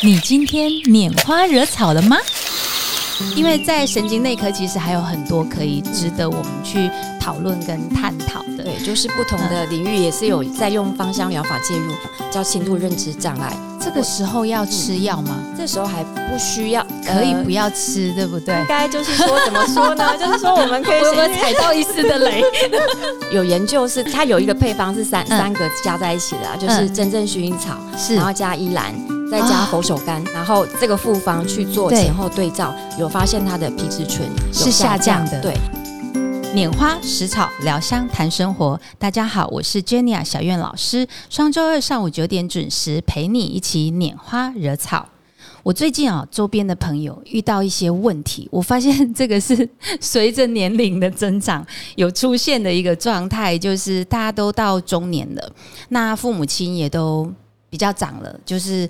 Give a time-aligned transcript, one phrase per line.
[0.00, 2.16] 你今天拈花惹草了吗？
[3.34, 6.88] 因为在神经内科，其实还有很多可以值得我们去
[7.20, 8.62] 讨论跟探讨的。
[8.62, 11.92] 对，就是不同的领域也是有在用芳香疗法介入，
[12.30, 13.52] 叫轻度认知障碍。
[13.80, 15.36] 这个时候要吃药吗？
[15.56, 18.54] 这时候还不需要，可以不要吃，对不对？
[18.54, 20.14] 应该就是说怎么说呢？
[20.16, 22.44] 就是说我们可以有没有踩到一丝的雷？
[23.34, 28.94] 有研究是它有一个配方是三三个加在一起的，啊就是真正薰衣草，是然后加依兰。
[29.30, 35.38] 再加佛手柑，然后这个复方去做前后对照，有发现它的皮质醇是下降的。
[35.42, 35.54] 对，
[36.54, 45.06] 拈花食草疗香谈生活，大家好，我是 Jenny 小苑老师，双周二上午九点准时陪你一起拈花惹草。
[45.62, 49.68] 我最近啊，周边的朋友遇到一些问题，我发现这个是
[50.00, 51.64] 随着年龄的增长
[51.96, 55.52] 有出现的一个状态，就是大家都到中年了，
[55.90, 57.30] 那父母亲也都
[57.68, 58.88] 比较长了，就是。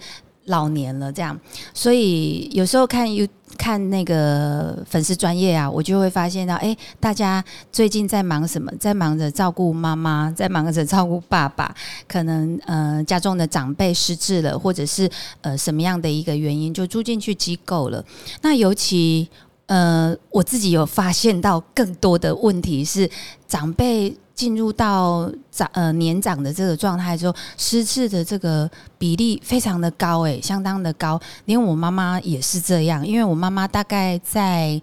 [0.49, 1.39] 老年了，这样，
[1.73, 7.43] 所以有时候看有看那个粉丝专业啊，我就会发现到，哎，大家
[7.73, 8.71] 最近在忙什么？
[8.79, 11.75] 在忙着照顾妈妈，在忙着照顾爸爸，
[12.07, 15.09] 可能呃家中的长辈失智了，或者是
[15.41, 18.05] 呃什么样的一个原因就住进去机构了。
[18.43, 19.29] 那尤其
[19.67, 23.11] 呃我自己有发现到更多的问题是
[23.47, 24.15] 长辈。
[24.39, 31.21] 进入到长呃年长的这个状态之后，失智的这个比例非常的高，诶，相当的高。
[31.47, 34.81] 连我妈妈也是这样，因为我妈妈大概在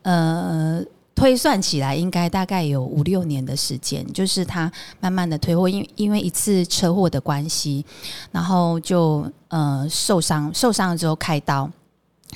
[0.00, 0.80] 呃
[1.14, 7.84] 推算起来，应该大概有五六年的时间，就是她慢慢的退货，因因为一次车祸的关系，
[8.32, 11.70] 然后就呃受伤，受伤了之后开刀。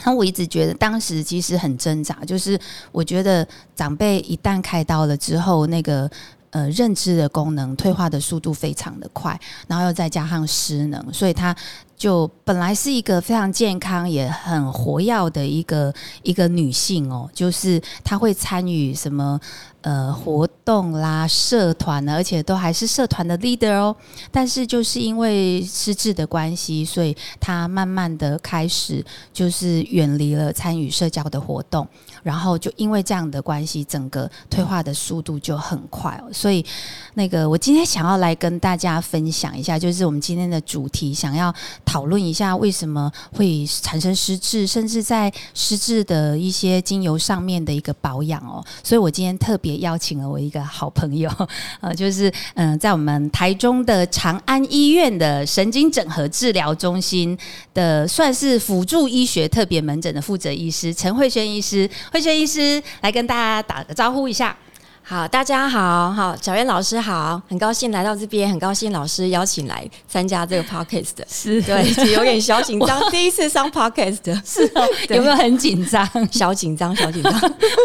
[0.05, 2.61] 那我一直觉得当时其实很挣扎，就是
[2.93, 6.11] 我觉得长辈一旦开刀了之后，那个。
[6.59, 11.55] 呃，认知的功能退化的速度非常的快，然后又再加上失能，所以他
[11.97, 19.39] 就本来是一个非常健康也很活跃的一个一个女性哦，就是她会参与什么
[19.83, 23.95] 呃活动啦、社团，而且都还是社团的 leader 哦。
[24.33, 31.87] 但是就是因为失智的关系，所以她慢慢的开始就是远离了参与社交的活动。
[32.23, 36.31] 然后就因为这样的关系，整个退化的速度就很快哦。
[36.33, 36.65] 所以，
[37.15, 48.65] 那个我今天想要来跟大家分享一下，就是我们今天的主题，想要讨论一下为什么会产生失智，甚至在失智的一些精油上面的一个保养哦。
[48.85, 51.31] 所以我今天特别邀请了我一个好朋友，
[51.81, 57.37] 呃，就是嗯，在我们台中的长安医院的神经整合治疗中心
[57.75, 61.89] 的，算是辅助医学特别门诊的负责医师陈慧轩医师。
[62.13, 64.57] 慧轩医师来跟大家打个招呼一下。
[65.03, 76.07] 好，大家好，好，小燕老师好，很高兴来到这边，很高兴老师邀请来参加这个 podcast， 是对，有点小紧张，第一次上 podcast 是哦，有没有很紧张？
[76.31, 77.33] 小紧张，小紧张。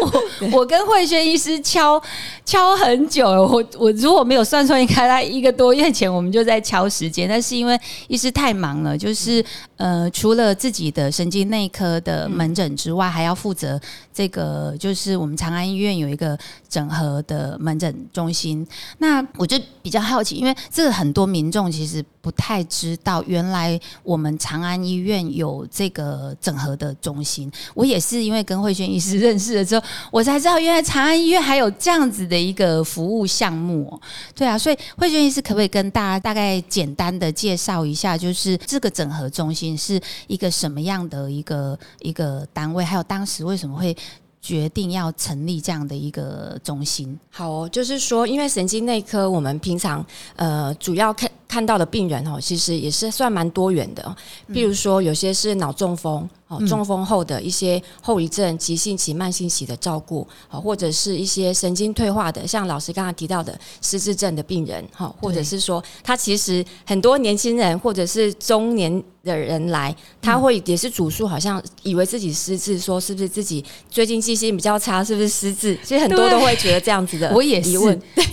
[0.02, 1.98] 我我跟慧轩医师敲
[2.44, 9.42] 敲很久，我我如果没有算错，应该在一个多月前我们就在敲时间，但是因为医师太忙了，就是
[9.76, 13.80] 呃，除了自己的神经内科的门诊之外，还要负责
[14.12, 17.24] 这个，就是我们长安医院有一个整合。
[17.26, 18.66] 的门诊中心，
[18.98, 27.50] 那我就比较好奇，因为这个很多民众其实不太知道，原来我们长安医院有这个整合的中心。
[27.72, 33.98] 我也是因为跟慧轩医师认识了之后，我才知道原来长安医院还有这样子的一个服务项目。
[34.34, 42.84] 对啊，所以慧轩医师可不可以跟大家大概简单的介绍一下，就是这个整合中心是一个什么样的一个一个单位？
[42.84, 43.96] 还有当时为什么会？
[44.44, 50.04] 决定要成立这样的一个中心，好哦，就是说，因为神经内科，我们平常
[50.36, 54.16] 呃主要看看到的病人哦，其实也是算蛮多元的，
[54.52, 56.60] 比如说有些是脑中风哦。
[56.66, 75.78] 中风后的一些后遗症、急性期、慢性期的照顾，好，或者是一些神经退化的，像老师刚刚提到的失智症的病人，哈，或者是说他其实很多年轻人或者是中年的人来，他会也是主诉，好像以为自己失智，说是不是自己最近记性比较差，是不是失智？
[75.84, 77.78] 其实很多都会觉得这样子的，我也是，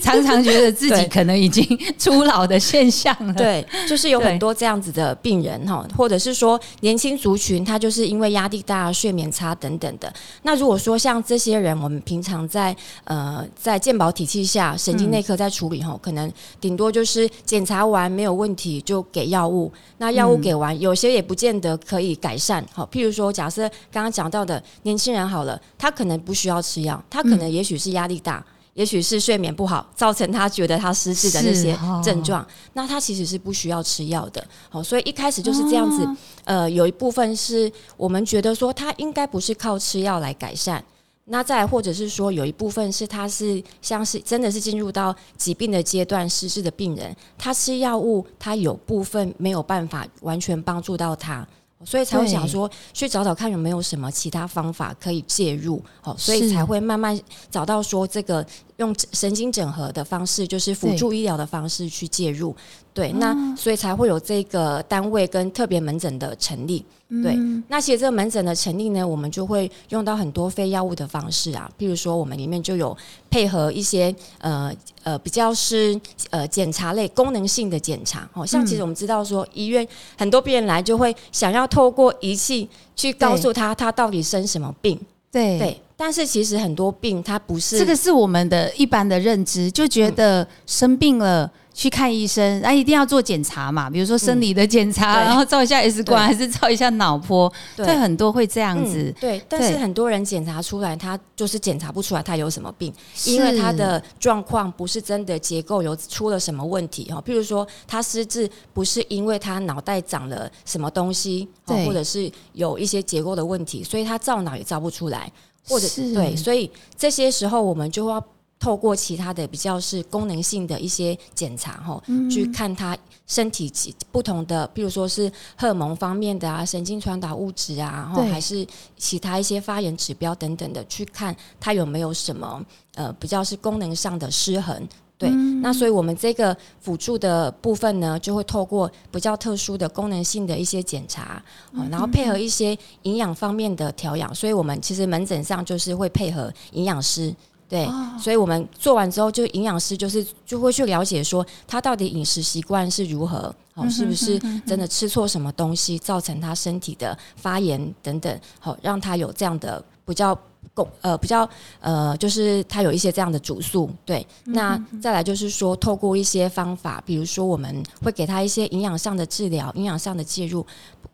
[0.01, 1.65] 常常觉得自己 可能已经
[1.99, 3.33] 初老的现象了。
[3.33, 8.11] 对，就是有很多这样子的病人哈，或者是说年轻族群，他就是。
[8.11, 12.75] 因为压力大、睡眠差等等的，那如果说像这些人，我们平常在
[13.05, 16.29] 呃在健保体系下，神经内科在处理后，可能
[16.59, 22.61] 顶多就是检查完没有问题就给药物，那药物给完，有些也不见得可以改善。
[22.73, 28.43] 好，譬如说，假设刚刚讲到的年轻人好了，他可能不需要吃药，他可能也许是压力大。
[28.81, 32.43] 也许是睡眠不好造成他觉得他失智的那些症状，
[32.73, 34.43] 那他其实是不需要吃药的。
[34.69, 36.03] 好，所以一开始就是这样子。
[36.03, 40.83] 哦呃，有一部分是我们觉得说他应该不是靠吃药来改善。
[41.25, 51.47] 那再，或者是说有一部分是他是像是真的是进入到疾病的阶段失智的病人，他吃药物，他有部分没有办法完全帮助到他，
[51.85, 57.17] 所以才会想说去找找看有没有什么其他方法可以介入，好，所以才会慢慢
[57.51, 58.45] 找到说这个
[58.81, 62.55] 用神经整合的方式，就是辅助医疗的方式去介入，
[62.95, 66.83] 对，那所以才会有这个单位跟特别门诊的成立。
[67.23, 67.37] 对，
[67.67, 72.97] 那其实这个门诊的成立呢，我们就会用到很多非药物的方式啊，譬如说我们里面就有
[73.29, 74.73] 配合一些呃
[75.03, 75.99] 呃比较是
[76.31, 79.87] 呃检查类功能性的检查，哦，像其实我们知道说医院
[80.17, 84.97] 很多病人来就会想要透过仪器去告诉他他到底生什么病，
[85.31, 91.49] 对对，但是其实很多病它不是这个是我们的一般的认知，就觉得生病了。
[91.73, 99.15] 去看医生，啊，一定要做检查嘛，比如说生理的检查，对然后照一下 X 光，还是照一下脑波，对对，很多会这样子嗯。
[99.19, 102.93] 对，但是很多人检查出来，他就是检查不出来他有什么病，
[103.25, 107.23] 因为他的状况不是真的结构有出了什么问题哦。
[107.25, 115.31] 譬如说，他失智不是因为他脑袋长了什么东西，或者是有一些结构的问题，所以他照脑也照不出来，
[115.67, 118.21] 或者是对，所以这些时候我们就要。
[118.61, 121.99] 透过其他的比较是功能性的一些检查，哈、
[122.29, 128.65] 去看他身体其不同的，比如说是荷尔蒙方面的啊，神经传导物质啊，然后还是
[128.95, 132.63] 其他一些发炎指标等等的，去看他有没有什么
[132.93, 134.87] 呃比较是功能上的失衡。
[135.17, 135.29] 对，
[135.61, 141.43] 那所以我们这个辅助的部分呢，就会透过比较特殊的功能性的一些检查，
[141.73, 147.33] 哦然后配合一些营养方面的调养，所以我们其实门诊上就是会配合营养师。
[147.71, 147.87] 对，
[148.19, 154.37] 所以我们做完之后，就营养师就是就会去了解说他到底饮食习惯是如何，哦，是不是
[154.67, 160.37] 真的吃错什么东西，造成他身体的发炎等等，好、让他有这样的比较
[160.73, 163.89] 共呃比较呃，就是他有一些这样的主诉。
[164.03, 170.67] 对，那再来就是说，透过一些方法，比如说我们会给他一些营养上的治疗、营养上的介入。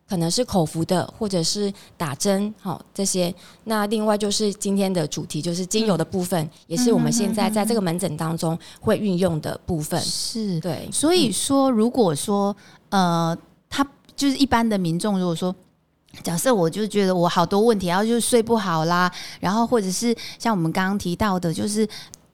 [0.08, 3.34] 可能是口服的，或者是打针，好、这些。
[3.66, 10.00] 那另外就是今天的主题，就是精油的部分，也是我们现在在这个门诊当中会运用的部分。
[10.02, 12.56] 是，对，所以说，如果说
[12.90, 13.38] 呃，
[13.70, 15.54] 他就是一般的民众，如果说。
[16.24, 21.88] 假设我就觉得我好多问题，然后就是睡不好啦，然后或者是像我们刚刚提到的，就是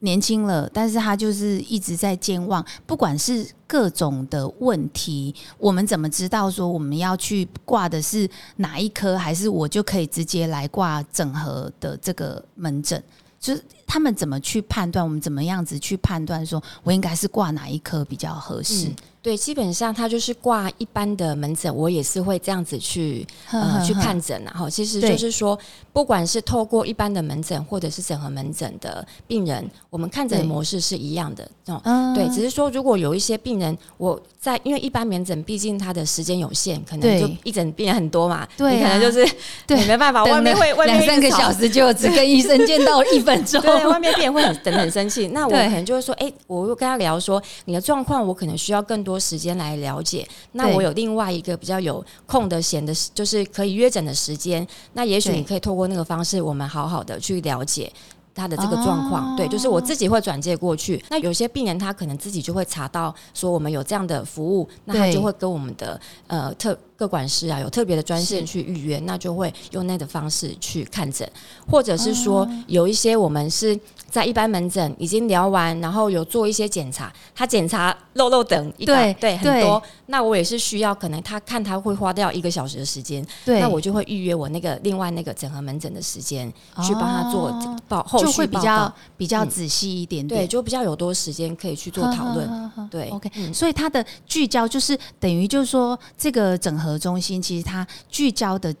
[0.04, 13.02] 年轻了，但是他就是一直在健忘，不管是各种的问题，我们怎么知道说我们要去挂的是哪一科，还是我就可以直接来挂整合的这个门诊？
[13.40, 15.04] 就是他们怎么去判断？
[15.04, 18.90] 我们怎么样子去判断说我应该是挂哪一科比较合适？
[19.24, 25.58] 对，基本上他就是挂一般的门诊，我也是会这样子去 呃去看诊然后其实就是说，
[25.94, 31.80] 不管是透过一般的门诊或者是整合门诊的病人，我们看诊的模式是一样的哦。
[31.84, 39.34] 嗯对，只是说如果有一些病人，我在因为一般门诊毕竟他的时间有限，可能就一诊病人很多嘛，对啊你可能就是
[39.66, 43.58] 对没办法，外面会外面两三个小时，就只跟医生见到一分钟。
[43.64, 45.28] 对，外面病人会很等的很生气。
[45.28, 50.26] 那我对可能就会说，哎、我又跟他聊说，你的状况我可能需要更多时间来了解。
[50.52, 54.66] 那我有另外一个比较有空的闲的，就是可以约诊的时间。
[54.92, 57.92] 那也许你可以透过那个方式，我们好好的去了解。
[58.36, 61.00] 他的这个状况，哦对，就是我自己会转介过去。
[61.08, 71.28] 那有些病人他可能自己就会查到说我们有这样的服务，那他就会跟我们的呃特各管师啊有特别的专线去预约，那就会用那个方式去看诊，
[71.66, 72.64] 或者是说哦。
[72.66, 73.78] 有一些我们是
[74.10, 87.50] 在一般门诊已经聊完，然后有做一些检查，他检查漏漏等一大对对很多，那我也是需要可能他看他会花掉一个小时的时间，对，那我就会预约我那个另外那个整合门诊的时间去帮他做
[87.88, 89.48] 报后就续比较，比较嗯。
[89.54, 92.44] 仔细一点对，就比较有多时间可以去做讨论。
[92.48, 93.54] 论 对，OK，、嗯。
[93.54, 98.74] 所以它的聚焦就是等于就是说，这个整合中心其实它聚焦的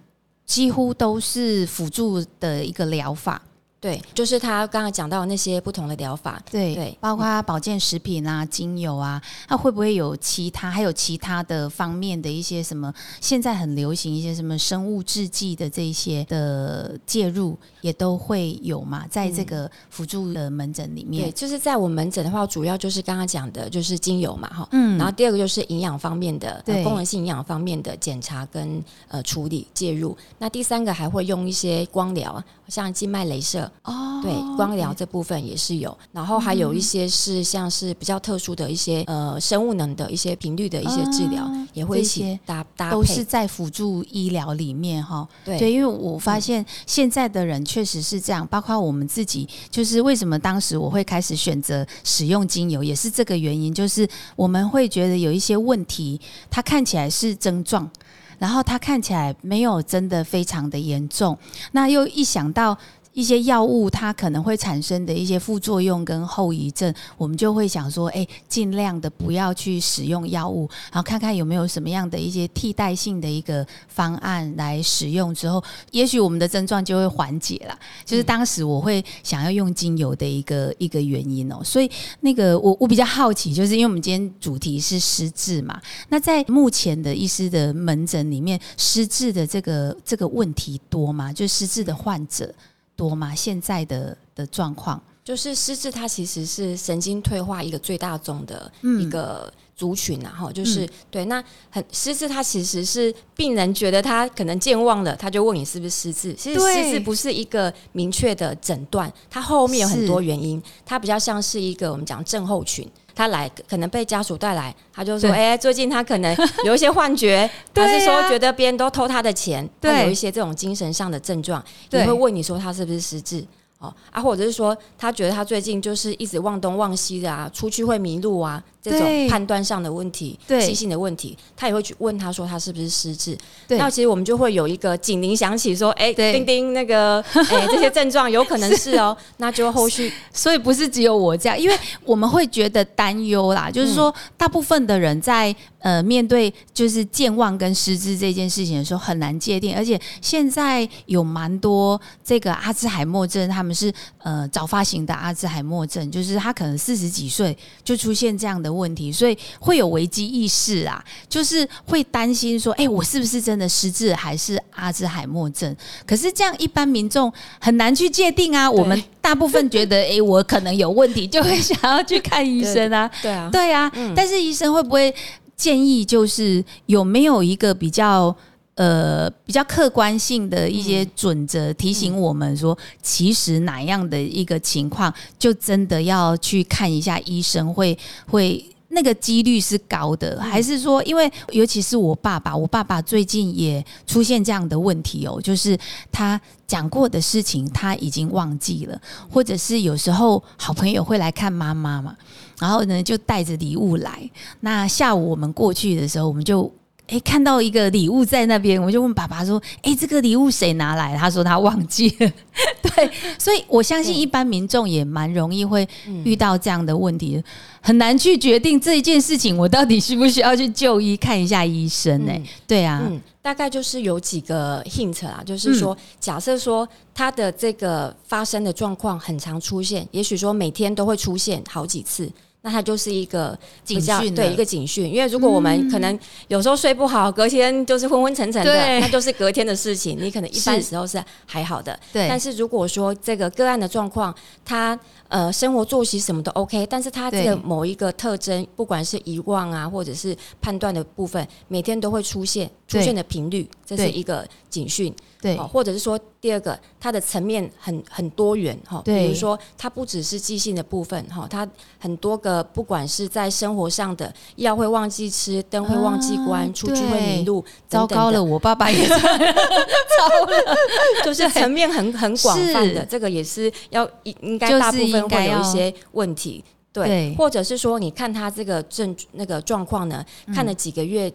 [0.44, 3.40] 几乎都是辅助的一个疗法，
[3.84, 12.90] 对，就是他刚刚讲到那些不同的疗法，对，对包括保健食品啊、精油啊，那会不会有其他还有其他的方面的一些什么？
[13.20, 19.06] 现在很流行一些什么生物制剂的这一些的介入，也都会有嘛？
[19.10, 24.66] 在这个辅助的门诊里面对，面，就是在我们门诊的话，主要就是刚刚讲的，就是精油嘛，哈。
[24.72, 30.16] 嗯然后第二个就是营养方面的，对呃、功能性营养方面的检查跟呃处理介入。
[30.38, 43.24] 那第三个还会用一些光疗啊，像静脉镭射，哦，对，光疗这部分也是有，然后还有一些是像是比较特殊的一些呃生物能的一些频率的一些治疗，啊也会一些起搭搭都是。
[43.24, 45.26] 在辅助医疗里面哈。
[45.44, 57.90] 对对，因为我发现现在的人确实是这样，包括我们自己，就是为什么当时我会开始选择使用精油，也是这个原因，就是我们会觉得有一些问题，它看起来是症状。
[58.38, 61.38] 然后他看起来没有真的非常的严重，
[61.72, 62.76] 那又一想到
[63.14, 77.78] 一些药物它可能会产生的一些副作用跟后遗症，我们就会想说，哎，尽量的不要去使用药物，然后看看有没有什么样的一些替代性的一个方案来使用之后，也许我们的症状就会缓解了。
[78.04, 81.90] 就是当时我会想要用精油的一个一个原因哦，所以
[82.20, 91.32] 那个我我比较好奇，就是因为我们今天主题是失智嘛，那在目前的医师的门诊里面，失智的这个这个问题多吗？
[91.32, 92.52] 就失智的患者
[92.96, 93.34] 多吗？
[93.34, 101.24] 现在的的状况，就是失智，它其实是神经退化一个最大宗的嗯一个族群啊，哈、就是、对。
[101.24, 106.32] 那很失智，它其实是病人觉得他可能健忘了，他就问你是不是失智。
[106.34, 112.88] 其实对失智不是一个明确的诊断，它后面有很多原因，它比较像是一个我们讲症候群。
[113.14, 115.36] 他来可能被家属带来，他就说：“对。
[115.36, 122.00] 哎、最近他可能有一些幻觉， 对还是说啊觉得别人都偷他的钱，有一些这种精神上的症状，对。
[122.00, 123.44] 也会问你说他是不是失智。”
[123.78, 130.64] 哦啊，或者是说他觉得他最近就是一直忘东忘西的啊，出去会迷路啊，这种判断上的问题、对。
[130.64, 133.36] 记性的问题，他也会去问他说他是不是失智。
[133.66, 133.78] 对。
[133.78, 136.32] 那其实我们就会有一个警铃响起，说，哎、对。
[136.34, 165.74] 叮叮，那个， 哎、这些症状有可能是哦，那就后续所以不是只有我这样，因为我们会觉得担忧啦，就是说大部分的人在呃面对就是健忘跟失智这件事情的时候很难界定，而且现在有蛮多这个阿兹海默症，他们是呃早发型的阿兹海默症，就是他可能四十几岁就出现这样的问题，所以会有危机意识啊，就是会担心说，哎、我是不是真的失智还是阿兹海默症？
[166.06, 173.10] 可是这样一般民众很难去界定啊，我们大部分觉得，诶，我可能有问题，就会想要去看医生啊。
[173.22, 175.14] 对啊，对啊，但是医生会不会
[175.56, 178.34] 建议，就是有没有一个比较
[178.76, 195.78] 呃比较客观性的一些准则，提醒我们说，其实哪样的一个情况，就真的要去看一下医生会，会那个几率是高的，还是说，因为尤其是我爸爸，我爸爸最近也出现这样的问题哦，就是
[196.10, 199.00] 他讲过的事情他已经忘记了，
[199.30, 202.16] 或者是有时候好朋友会来看妈妈嘛，
[202.58, 204.28] 然后呢就带着礼物来，
[204.60, 206.72] 那下午我们过去的时候，我们就。
[207.08, 212.32] 诶，看到一个礼物在那边，我就问爸爸说：“诶，这个礼物谁拿来？”他说他忘记了。
[212.80, 215.86] 对，所以我相信一般民众也蛮容易会
[216.24, 217.42] 遇到这样的问题，
[217.82, 232.30] 很难去决定这一件事情，我到底需不需要去就医看一下医生、诶，嗯对啊，嗯，大概就是有几个 hint 啊，就是说，假设说他的这个发生的状况很常出现，也许说每天都会出现好几次。
[232.64, 236.18] 那它就是一个警讯对一个警讯，因为如果我们可能
[236.48, 240.16] 有时候睡不好，隔天就是昏昏沉沉的，那就是隔天的事情。
[240.18, 244.98] 你可能一般时候是还好的，对，但是如果说这个个案的状况，他
[245.34, 255.12] 呃生活作息什么都 OK，但是他这个某一个特征，不管是遗忘啊，或者是判断的部分，每天都会出现，出现的频率，这是一个警讯。
[255.42, 255.56] 对。
[255.56, 259.26] 哦，或者是说第二个，它的层面很很多元哈，对。
[259.26, 270.76] 比如说它不只是记性的部分哈，它很多个不管是在生活上的药会忘记吃，灯会忘记关，啊出去会迷路，糟糕了，我爸爸也 糟了，
[271.24, 276.64] 就是层面很很广泛的，这个也是要应应该大部分会有一些问题。
[276.92, 281.32] 对，对或者是说，你看他这个症那个状况呢，嗯看了几个月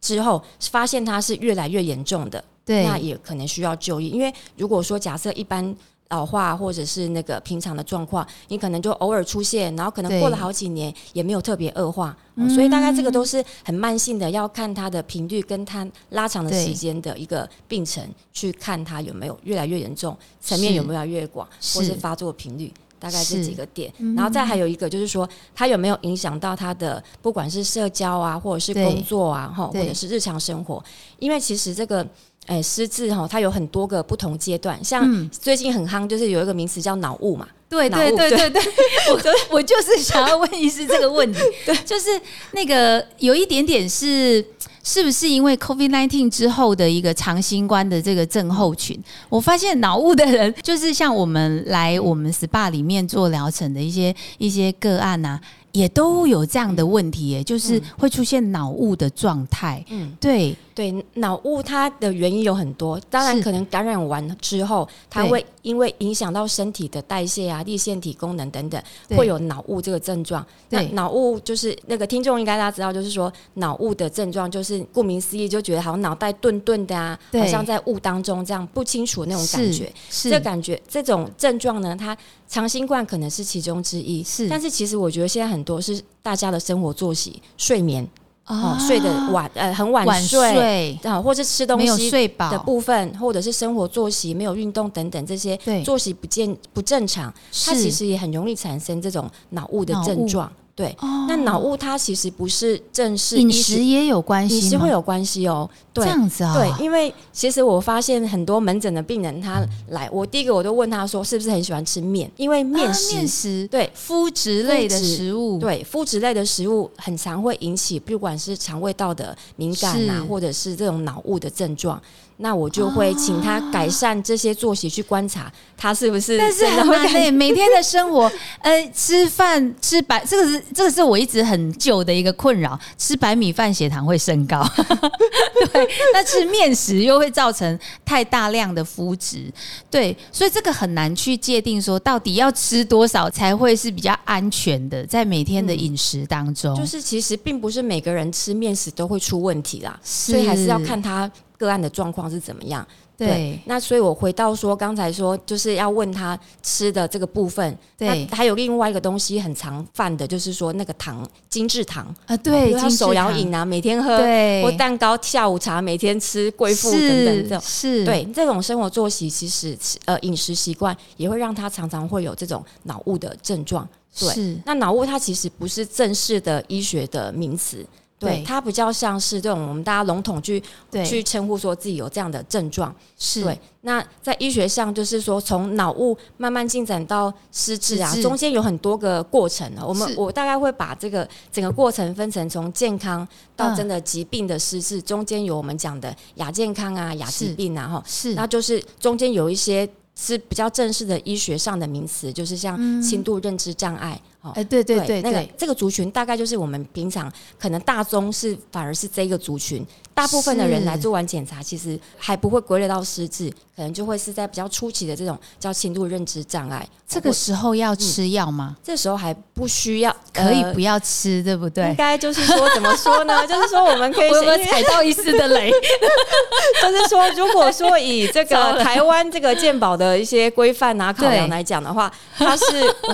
[0.00, 4.08] 之后，发现他是越来越严重的，对，那也可能需要就医。
[4.08, 5.72] 因为如果说假设一般
[6.08, 12.16] 老化或者是那个平常的状况，你可能就偶尔出现，然后可能过了好几年也没有特别恶化、
[12.52, 22.72] 所以大概这个都是很慢性的，要看它的频率跟它拉长的时间的一个病程，去看它有没有越来越严重，层面有没有越广，或是是发作频率。
[22.98, 30.82] 大概这几个点，然后再还有一个就是说，他有没有影响到他的不管是社交啊，或者是工作啊，哈，或者是日常生活？
[31.18, 32.06] 因为其实这个
[32.46, 38.62] 诶失智哈，它有很多个不同阶段，像嗯最近很夯，就是有一个名词叫脑雾嘛，对脑雾对对对对，
[39.12, 39.20] 我
[39.56, 41.40] 我就是想要问医师这个问题，
[41.84, 42.08] 就是
[42.52, 44.44] 那个有一点点是。
[44.88, 48.96] 是不是因为 COVID nineteen 之后的一个长新冠的这个症候群？
[49.28, 55.40] 我发现脑雾的人，就是像我们来我们 SPA 里面做疗程的一些一些个案呐、
[55.72, 59.84] 也都有这样的问题耶，就是会出现脑雾的状态。
[59.90, 68.78] 嗯，对，对，脑雾它的原因有很多，当然可能感染完之后，它会因为影响到身体的代谢啊、立腺体功能等等，
[69.16, 70.44] 会有脑雾这个症状。
[70.68, 79.90] 那脑雾就是那个听众应该大家知道，就是说脑雾的症状就是顾名思义，就觉得好像脑袋钝钝的啊，好像在雾当中这样不清楚那种感觉。
[80.10, 80.28] 是。
[80.28, 82.14] 这感觉这种症状呢，它
[82.46, 84.46] 长新冠可能是其中之一，是。
[84.46, 88.06] 但是其实我觉得现在很多是大家的生活作息、睡眠
[88.46, 90.52] 哦啊，睡得晚呃很晚晚睡。
[90.54, 92.50] 睡啊，或是吃东没有西睡饱。
[92.50, 95.82] 的部分，或者是生活作息没有运动等等这些对。
[95.82, 97.32] 作息不健不正常，
[97.64, 100.50] 它其实也很容易产生这种脑雾的症状。
[100.76, 105.68] 对，哦那脑雾它其实不是正式饮食也有关系吗，饮食会有关系哦。
[105.94, 106.10] 这对。
[106.10, 106.54] 样子啊？
[106.54, 112.30] 对，因为其实我发现很多门诊的病人，他来，我第一个我都问他说，是不是很喜欢吃面？
[112.36, 121.98] 因为面啊食，面食对麸质类的食物，对麸质类的食物，很常会引起不管是肠胃道的敏感啊，或者是这种脑雾的症状。
[122.38, 134.66] 那我就会请他改善这些作息，去观察他是不是但是很难嘞，每天的生活， 呃，吃饭吃白，这个是这个是我一直很久的一个困扰，吃白米饭血糖会升高，
[135.72, 139.52] 对，那吃面食又会造成太大量的麸质，
[139.90, 152.86] 对，所以这个很难去界定说到底要吃多少才会是比较安全的，在每天的饮食当中，就是其实并不是每个人吃面食都会出问题啦，所以还是要看他个案的状况是怎么样。
[153.18, 157.74] 对那所以我回到说刚才说，就是要问他吃的这个部分。
[157.96, 167.60] 对那还有另外一个东西很常犯的，就是说那个糖精致糖，啊，对，比如他手摇饮啊，每天喝，对，或蛋糕、下午茶，每天吃贵妇等等这种。
[167.62, 173.88] 是，对这种生活作息，其实呃饮食习惯也会让他常常会有这种脑雾的症状。
[174.18, 177.86] 对是，那脑雾它其实不是正式的医学的名词，
[178.18, 180.62] 对对它比较像是这种我们大家笼统去，
[181.04, 182.94] 去称呼说自己有这样的症状。
[183.18, 189.84] 是，对，那在医学上就是说，从脑雾慢慢进展到失智啊中间有很多个过程啊。
[189.84, 204.18] 我们我大概会把这个整个过程分成从健康到嗯真的疾病的失智，中间有我们讲的亚健康啊、亚疾病啊，哈，是，那就是中间有一些是比较正式的医学上的名词，就是像轻度认知障碍。
[204.46, 216.86] 哦哎，对对对那个，这个族群大概就是我们平常可能大宗是反而是这个族群，大部分的人来做完检查，其实还不会归类到失智，可能就会是在比较初期的这种叫轻度认知障碍。
[217.08, 218.76] 这个时候要吃药吗？
[218.82, 221.94] 这时候还不需要，呃可以不要吃，对不对应？
[221.94, 223.34] 该就是说怎么说呢？
[223.46, 225.70] 就是说我们可以我有没有先踩到一丝的雷？
[226.82, 232.64] 就是说，如果说以这个台湾这个健保的一些规范啊考量来讲的话，它是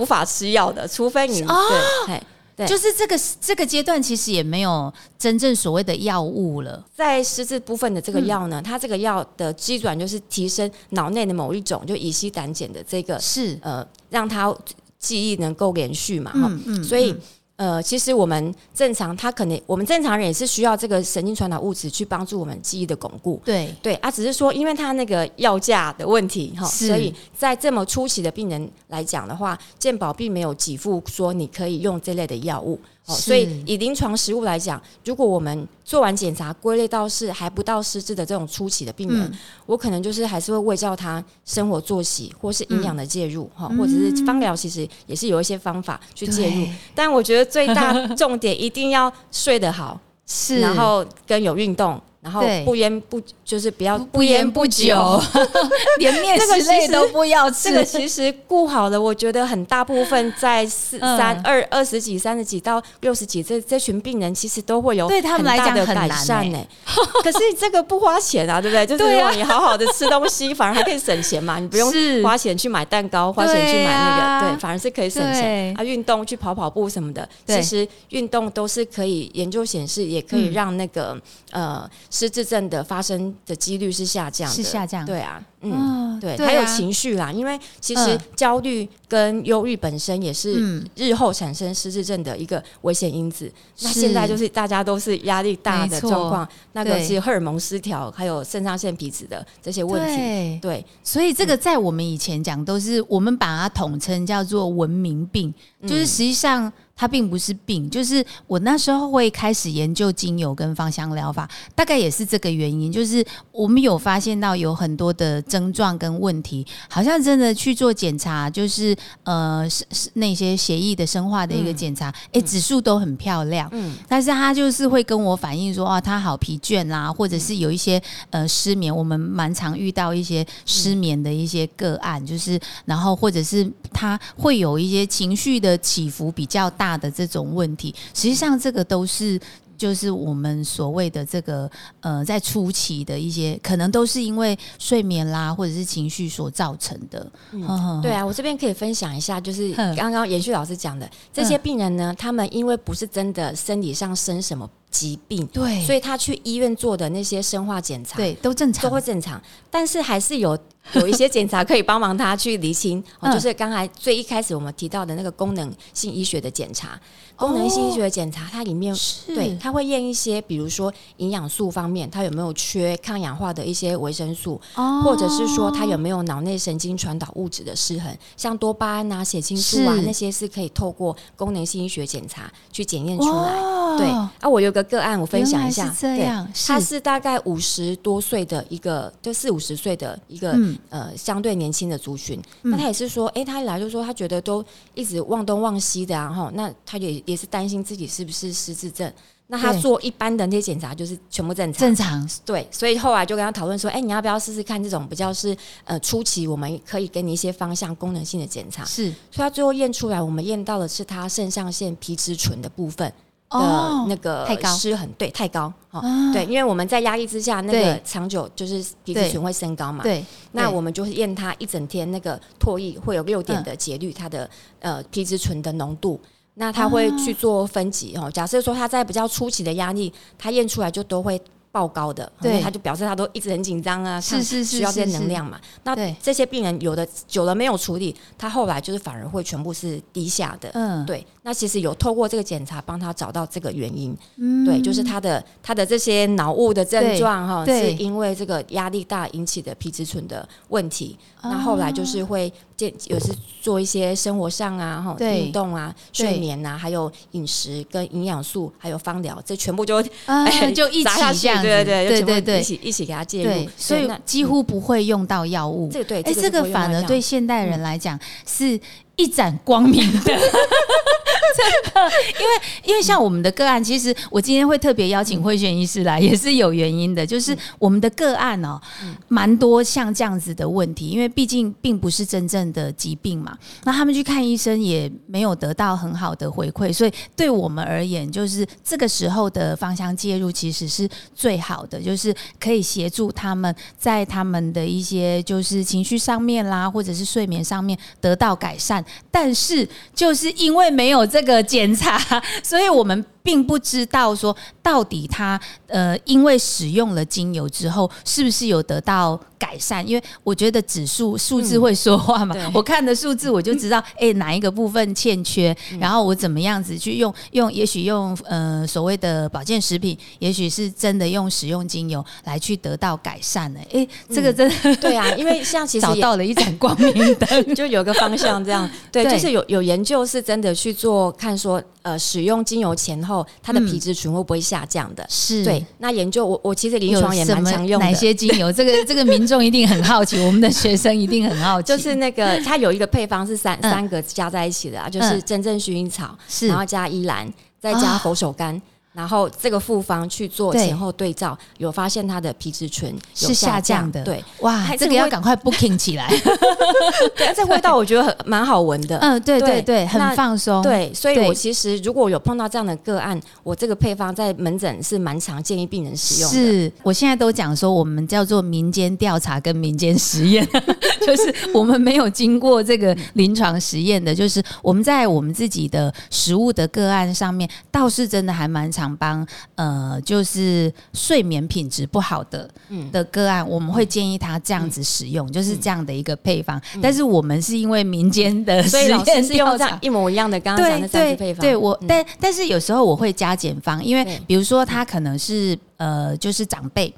[0.00, 2.22] 无法吃药的，除非对，嘿
[2.56, 6.84] 对就是这个这个阶段，其实也没有真正所谓的药物了。
[6.94, 14.54] 在失智部分的这个药呢，嗯它这个药的基转就是提升脑内的某一种就乙烯胆碱的这个是，呃，让它
[14.98, 17.14] 记忆能够连续嘛，哈、嗯嗯所以。
[17.56, 23.40] 呃，其实我们正常，他可能我们正常人也是需要这个神经传导物质去帮助我们记忆的巩固。
[23.44, 32.80] 对，对啊，只是说因为他那个药价的问题哈，所以在这么初期的病人来讲的话，健保并没有给付说你可以用这类的药物。
[33.06, 46.66] 哦，所以以临床实务来讲，如果我们做完检查归类到是还不到失智的这种初期的病人，嗯我可能就是还是会喂教他生活作息或是营养的介入哈、嗯或者是芳疗，其实也是有一些方法去介入。
[46.94, 55.20] 但我觉得最大 重点一定要睡得好，是，然后跟有运动，然后不烟不就是不要不烟不酒，
[55.98, 57.68] 连面这个食类都不要吃。
[57.68, 61.18] 这个其实顾好了，我觉得很大部分在四嗯。
[61.18, 66.64] 三二二十几、三十几到六十几这这群病人，其实都会有对他们来讲的改善呢、
[67.24, 68.86] 可是这个不花钱啊，对不对？
[68.86, 75.74] 就是如果你好好的吃东西，反而还可以省钱嘛，你不用花钱去买蛋糕，花钱去买那个，对反而是可以省钱。
[75.76, 75.82] 啊。
[75.82, 80.52] 运动去跑跑步什么的，其实运动都是可以，研究显示也可以嗯。
[80.52, 85.04] 让那个、呃失智症的发生的几率是下降的，是下降。
[85.04, 85.72] 对啊，嗯。
[85.72, 86.44] 哦对，啊。
[86.44, 88.20] 还有情绪啦，因为其实嗯。
[88.36, 90.86] 焦虑跟忧郁本身也是嗯。
[90.94, 93.50] 日后产生失智症的一个危险因子。
[93.80, 100.16] 那现在就是大家都是压力大的状况，那个是荷尔蒙失调，还有肾上腺皮质的这些问题。
[100.16, 106.70] 对，对，所以这个在我们以前讲都是我们把它统称叫做文明病，就是实际上
[107.02, 107.90] 它并不是病。
[107.90, 123.68] 就是我那时候会开始研究精油跟芳香疗法，大概也是这个原因，就是我们有发现到有很多的症状跟问题，好像真的去做检查，就是呃是是那些协议的生化的一个检查，哎、指数都很漂亮。
[123.72, 139.40] 嗯，但是他就是会跟我反映说，啊，他好疲倦啦，或者是有一些呃失眠，我们蛮常遇到一些失眠的一些个案，就是然后或者是他会有一些情绪的起伏比较大的这种问题，实际上这个都是。
[139.74, 141.68] 就是我们所谓的这个
[142.02, 147.32] 呃，在初期的一些，可能都是因为睡眠啦，或者是情绪所造成的。
[147.50, 160.56] 嗯对啊，我这边可以分享一下，就是刚刚延续老师讲的，这些病人呢，他们因为不是真的生理上生什么疾病，对，所以他去医院做的那些生化检查，对都正常都会正常，但是还是有
[160.94, 167.00] 有一些检查可以帮忙他去厘清，就是刚才最一开始我们提到的那个功能性医学的检查，
[167.34, 169.34] 功能性医学的检查，它里面是。
[169.34, 175.02] 对，它会验一些，比如说营养素方面，它有没有缺抗氧化的一些维生素，哦。
[175.04, 183.60] 或者是说它有没有脑内神经传导物质的失衡，像多巴胺啊、血清素啊那些是可以透过功能性医学检查去检验出来。
[183.60, 185.94] 哦对啊，我有个个案，我分享一下。
[185.98, 186.92] 这样他是。
[186.92, 192.40] 是大概五十多岁的一个，就四五十岁的一个、嗯呃相对年轻的族群。
[192.62, 199.12] 嗯那他也是说，诶，他一来就说他觉得都一直忘东忘西的啊，哈，那他也也是担心自己是不是失智症。
[199.48, 205.54] 那他做一般的那些检查就是全部正常，正常对，所以后来就跟他讨论说，哎、你要不要试试看这种比较是
[205.84, 208.82] 呃初期，我们可以给你一些方向功能性的检查。
[208.86, 213.12] 是所以他最后验出来，我们验到的是他肾上腺皮质醇的部分
[213.58, 216.00] 的哦那个太高失衡，对，太高哦。
[216.00, 220.02] 啊对，因为我们在压力之下，那个长久就是皮质醇会升高嘛。
[220.02, 224.48] 对，那我们就是验他一整天那个唾液会有六点嗯的节律，它的
[224.80, 226.20] 呃皮质醇的浓度。
[226.54, 228.30] 那他会去做分级哦。
[228.30, 235.58] 假设说他在比较初期的压力，他验出来就都会爆高的，对他就表示他都一直很紧张啊，看是是是需要这些能量嘛。
[235.84, 240.68] 那这些病人有的久了没有处理，他后来就是反而会全部是低下的。
[240.74, 251.18] 嗯，对，那其实有透过这个检查帮他找到这个原因，嗯对，就是他的他的这些脑雾的症状哈，是因为这个压力大引起的皮质醇的问题。
[251.42, 265.90] 那后来就是会健，有时做一些生活上啊，哈，对运动啊、睡眠啊，还有饮食跟营养素，还有芳疗，这全部就啊， 就一起砸下去，这样，对对对对对一起一起给他介入对，，所以那几乎不会用到药物。
[265.90, 268.78] 这个对，哎，个这个反而对现代人来讲是
[269.16, 270.32] 一盏光明的，
[271.56, 272.10] 真的，
[272.40, 278.80] 因为因为像我们的个案，其实我今天会特别邀请慧璇医师来，也是有原因的，就是我们的个案哦，
[279.28, 299.04] 蛮多像这样子的问题，因为毕竟并不是真正的疾病嘛，那他们去看医生也没有得到很好的回馈，所以对我们而言，就是这个时候的芳香介入其实是最好的，就是可以协助他们在他们的一些就是情绪上面啦，或者是睡眠上面得到改善。
[299.30, 310.06] 但是就是因为没有这这个检查，所以我们并不知道说到底他呃，因为使用了精油之后，是不是有得到改善？
[310.06, 323.80] 因为我觉得指数数字会说话嘛，对我看的数字我就知道， 哎、哪一个部分欠缺，然后我怎么样子去用用，也许用呃所谓的保健食品，也许是真的用使用精油来去得到改善的。
[323.92, 327.62] 哎、这个真的对啊，因为像 其实找到了一盏光明灯。
[327.74, 333.31] 就有个方向这样，对，对就是有有研究是真的去做看说，呃，使用精油前后，
[333.62, 335.24] 它的嗯皮质醇会不会下降的？
[335.28, 338.12] 是对，那研究我我其实临床也蛮常用的哪。
[338.12, 338.72] 些精油？
[338.72, 341.88] 这个这个民众一定很好奇，我们的学生一定很好奇。
[341.88, 348.80] 就是那个，它有一个配方是三、嗯三个加在一起的啊，就是嗯真正薰衣草，是然后加依兰，再啊加佛手柑，
[349.12, 356.28] 然后这个复方去做前后对照，有发现它的皮质醇有是下降降的对，哇，还这个要赶快 booking 起来。
[357.36, 359.18] 对，这味道我觉得很蛮好闻的。
[359.18, 360.82] 嗯，对对对对，很放松。
[360.82, 366.56] 对，所以我其实如果有碰到这样的个案，我这个配方在门诊是蛮常建议病人使用的。
[366.56, 370.66] 是我现在都讲说，我们叫做民间调查跟民间实验，
[371.26, 382.68] 就是我们没有经过这个临床实验的，就是我们在我们自己的食物的个案上面，倒是真的还蛮常帮呃，就是睡眠品质不好的
[383.10, 386.80] 的个案，我们会建议他这样子使用，就是这样的一个配方。
[387.00, 391.60] 但是我们是因为民间的实验是用这样一模一样的，刚刚讲的三支配方。
[391.60, 397.12] 对我，但但是有时候我会加减方，因为比如说他可能是呃，就是长辈。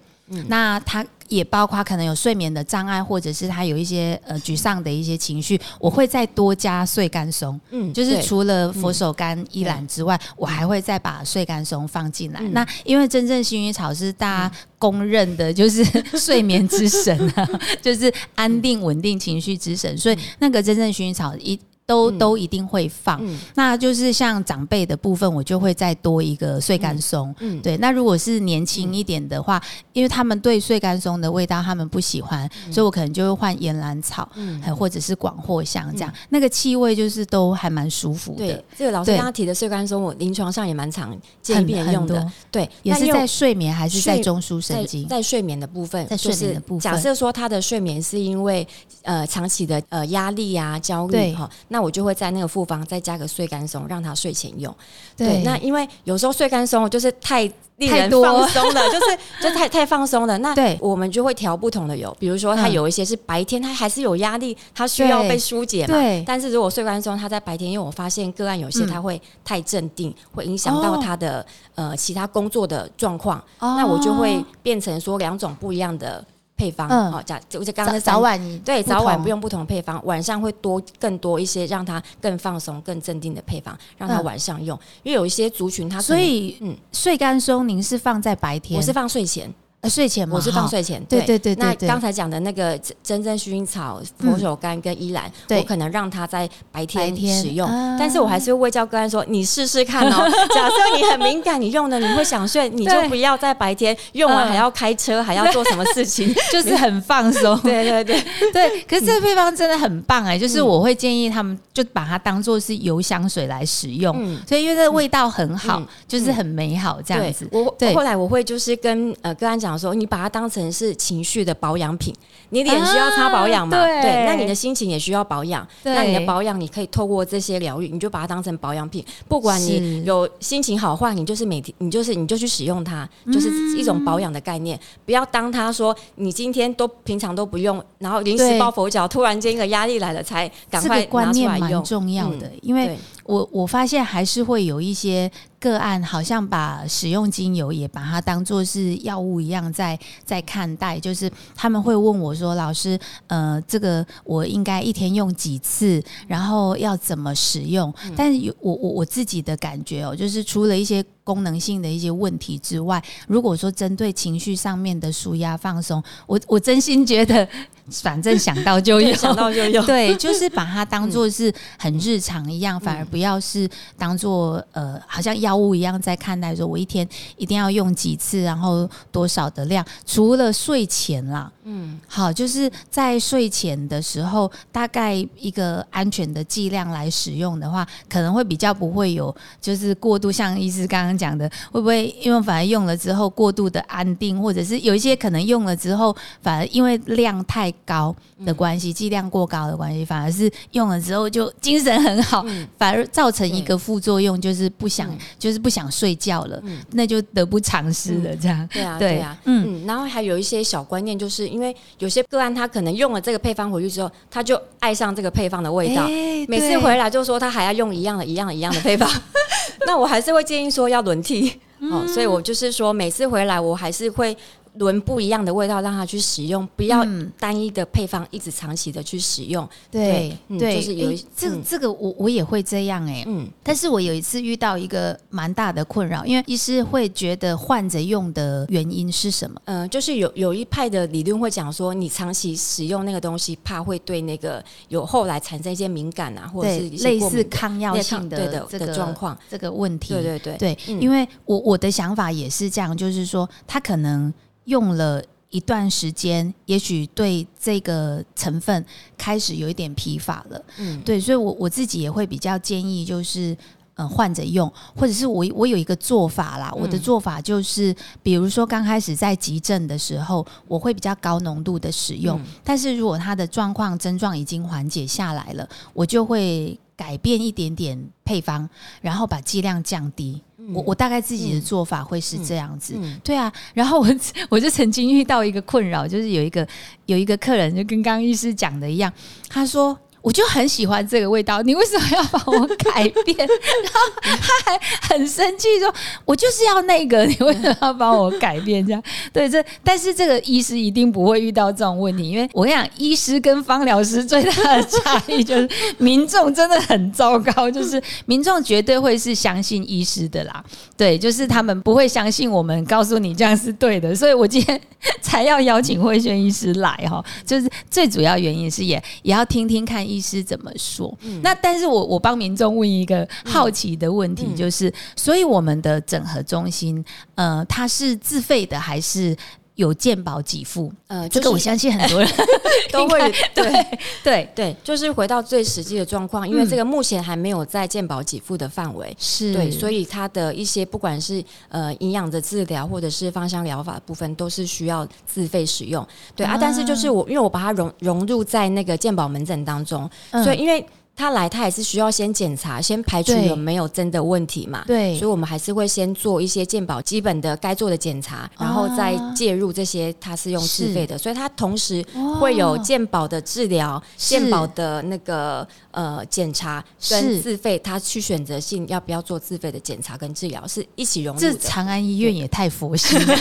[0.49, 7.61] 那他也包括可能有睡眠的障碍，或者是他有一些呃沮丧的一些情绪，我会再多加碎干松。
[7.71, 12.41] 嗯，就是除了佛手柑、依兰之外，我还会再把碎干松放进来。
[12.53, 15.85] 那因为真正薰衣草是大家公认的，就是
[16.19, 17.49] 睡眠之神啊，
[17.83, 21.59] 就是安定稳定情绪之神，所以那个真正薰衣草一。
[21.87, 23.21] 都都一定会放，
[23.55, 27.35] 那就是像长辈的部分，我就会再多一个碎干松。
[27.41, 27.77] 嗯，对。
[27.77, 38.39] 那如果是年轻一点的话，因为他们对碎干松的味道他们不喜欢，所以我可能就会换岩兰草，嗯，或者是广藿香这样，那个气味就是都还蛮舒服的。
[38.39, 42.27] 对，这个老师刚刚提的碎干松，我临床上也蛮常建议病人用的。
[42.51, 45.07] 对，也是在睡眠还是在中枢神经？
[45.07, 46.81] 在睡眠的部分，在睡眠的部分。
[46.81, 48.67] 假设说他的睡眠是因为
[49.03, 51.51] 呃长期的呃压力啊焦虑哈。
[51.75, 54.73] 那我就会在那个复方再加个睡干松，让他睡前用。
[55.17, 57.43] 对，那因为有时候睡干松就是太
[57.79, 60.39] 令人放松了，就是就太太放松了。
[60.39, 65.95] 那对我们就会调不同的油，比如说他有一些是白天他还是有压力，他需要被疏解嘛。
[65.95, 66.23] 对。
[66.25, 76.25] 但是如果睡干松他在白天，因为我发现个案有些他会太镇定，会影响到他的呃其他工作的状况，那我就会变成说两种不一样的。
[76.57, 84.79] 配方，好，假就就刚刚早晚对早晚不用不同配方，晚上会多更多一些让他更放松、更镇定的配方，让他晚上用。
[85.03, 89.53] 因为有一些族群，他所以嗯，睡干松您是放在白天，我是放睡前。
[89.89, 91.55] 睡前我是放睡前，对对对。
[91.57, 97.69] 那刚才讲的那个真正薰衣草、佛手柑跟依兰，我可能让它在白天使用，
[97.99, 100.31] 但是我还是会教个案说，你试试看哦。
[100.55, 107.59] 假设你很敏感，你用的你会想睡，你就不要在白天用完还要开车，还要做什么事情， 就是很放松。
[107.63, 108.81] 对对对对。
[108.83, 114.15] 可是这个配方真的很棒哎，就是我会建议他们就把它当做是油香水来使用，
[114.49, 117.47] 所以因为这味道很好，就是很美好这样子。
[117.53, 119.74] 我后来我会就是跟呃个案讲。
[119.79, 122.15] 说你把它当成是情绪的保养品，
[122.55, 123.77] 你脸需要擦保养嘛？
[123.77, 125.67] 对，那你的心情也需要保养。
[125.83, 129.05] 那你的保养，你可以透过这些疗愈，你就把它当成保养品。
[129.27, 134.79] 不管你有心情好坏，你就是每天，你就是你就去使用它，就是一种保养的概念。
[135.05, 141.83] 不要当他说你今天都平常都不用，然后临时抱佛脚，突然间一个压力来了才赶快拿出来用。
[141.83, 145.29] 重要的，因为我我发现还是会有一些。
[145.61, 156.03] 个案好像把使用精油也把它当做是药物一样在在看待，就是他们会问我说：“老师，呃，这个我应该一天用几次？
[156.27, 167.49] 然后要怎么使用？”但是有我我我自己的感觉哦，就是除了一些功能性的一些问题之外，如果说针对情绪上面的舒压放松，我我真心觉得。
[167.91, 173.69] 反正想到就用，想到就用， 对，就是把它当做是很日常一样，反而不要是
[173.99, 176.57] 当做呃，好像药物一样在看待。
[176.57, 197.74] 说我一天一定要用几次，然后多少的量，除了睡前啦，嗯，好，就是在睡前的时候，大概一个安全的剂量来使用的话，可能会比较不会有就是过度，像医师刚刚讲的，会不会因为反而用了之后过度的安定，或者是有一些可能用了之后反而因为量太。
[197.85, 202.45] 高的关系，剂量过高的关系，反而是用了之后就精神很好，
[202.79, 208.35] 反而造成一个副作用，就是不想，就是不想睡觉了，那就得不偿失了。
[208.37, 216.07] 这样，对啊，对啊，嗯，然后还有一些小观念，就是因为有些个案他可能用了这个配方回去之后，他就爱上这个配方的味道，
[216.49, 219.11] 每次回来就说他还要用一样的、一样的、一样的配方，
[219.87, 221.61] 那我还是会建议说要轮替，
[221.91, 224.37] 哦，所以我就是说每次回来我还是会。
[224.75, 227.05] 轮不一样的味道，让他去使用，不要
[227.39, 229.69] 单一的配方一直长期的去使用。
[229.91, 239.61] 对对，就是有这这个我我也会这样哎，嗯，但是我有一次遇到一个蛮大的困扰，因为医师会觉得换着用的原因是什么？
[239.67, 250.15] 嗯，就是有有一派的理论会讲说，你长期使用那个东西，怕会对那个有后来产生一些敏感啊，或者是类似抗药性的这个状况，这个问题。
[250.15, 254.33] 对对对对，因为我我的想法也是这样，就是说他可能。
[254.65, 258.85] 用了一段时间，也许对这个成分
[259.17, 260.61] 开始有一点疲乏了。
[260.79, 263.57] 嗯，对，所以我我自己也会比较建议，就是
[263.95, 278.69] 嗯换着用，或者是我我有一个做法啦，我的做法就是，比如说刚开始在急症的时候，我会比较高浓度的使用，但是如果它的状况症状已经缓解下来了，我就会改变一点点配方，
[279.01, 280.43] 然后把剂量降低。
[280.73, 283.53] 我我大概自己的做法会是这样子，嗯对啊。
[283.75, 284.07] 然后我
[284.49, 286.67] 我就曾经遇到一个困扰，就是有一个
[287.07, 289.13] 有一个客人就跟刚刚医师讲的一样，
[289.49, 289.99] 他说。
[290.25, 293.37] 我就很喜欢这个味道，你为什么要帮我改变？
[293.37, 299.03] 然后他还很生气说：“我就是要那个，你为什么要帮我改变？”这样
[299.35, 310.65] 对这，但是这个医师一定不会遇到这种问题，因为我跟你讲，医师跟芳疗师最大的差异就是民众真的很糟糕，就是民众绝对会是相信医师的啦，
[310.97, 314.81] 对，就是他们不会相信我们告诉你这样是对的，所以我今天
[315.21, 321.17] 才要邀请慧轩医师来哈，就是最主要原因是也也要听听看医师怎么说。
[321.43, 329.37] 那但是我我帮民众问一个好奇的问题，就是，所以我们的整合中心，呃，它是自费的还是
[329.75, 330.93] 有健保给付？
[331.09, 332.31] 呃，这个我相信很多人
[332.93, 333.19] 都会
[333.55, 333.87] 对对
[334.23, 339.15] 对对，就是回到最实际的状况，因为这个目前还没有在健保给付的范围。
[339.19, 346.07] 是对，所以以它的一些不管是呃营养的治疗或者是芳香疗法部分，都是需要自费使用。
[346.37, 350.09] 对啊，但是就是我因为我把它融融入在那个健保门诊当中，
[350.45, 350.85] 所以因为
[351.17, 354.85] 他来他也是需要先检查，先排除对有没有真的问题嘛。
[354.87, 355.17] 对。
[355.19, 362.05] 所以我们还是会先做一些健保基本的该做的检查，然后再介入这些他是用自费的，所以他同时
[362.41, 371.55] 会有健保的治疗、是健保的那个呃检查是跟自费，他去选择性要不要做自费的检查跟治疗是一起融入这。
[371.55, 373.37] 长安医院也太佛心了。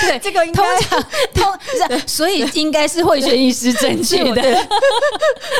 [0.00, 1.02] 对，这个应通该常
[1.34, 1.52] 通
[1.98, 4.42] 是，所以应该是会选医师正确的，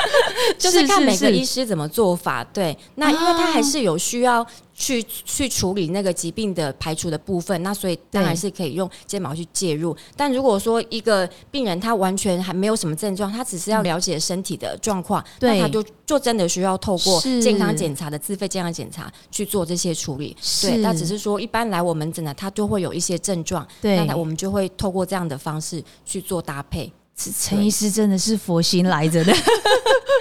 [0.59, 2.43] 就是看每个医师师怎么做法。
[2.45, 9.97] 对，那因为他还是有需要去去处理那个疾病的排除的部分，那所以当然是可以用睫毛去介入。
[10.17, 20.37] 但如果说一个病人他完全还没有什么症状，他只是要了解身体的状况，那他就就真的需要透过健康检查的自费健康检查去做这些处理。
[20.61, 26.93] 对，那只是说一般来我们诊呢，他就会有一些症状，对那我们就会透过这样的方式去做搭配。
[27.15, 29.33] 陈医师真的是佛心来着的。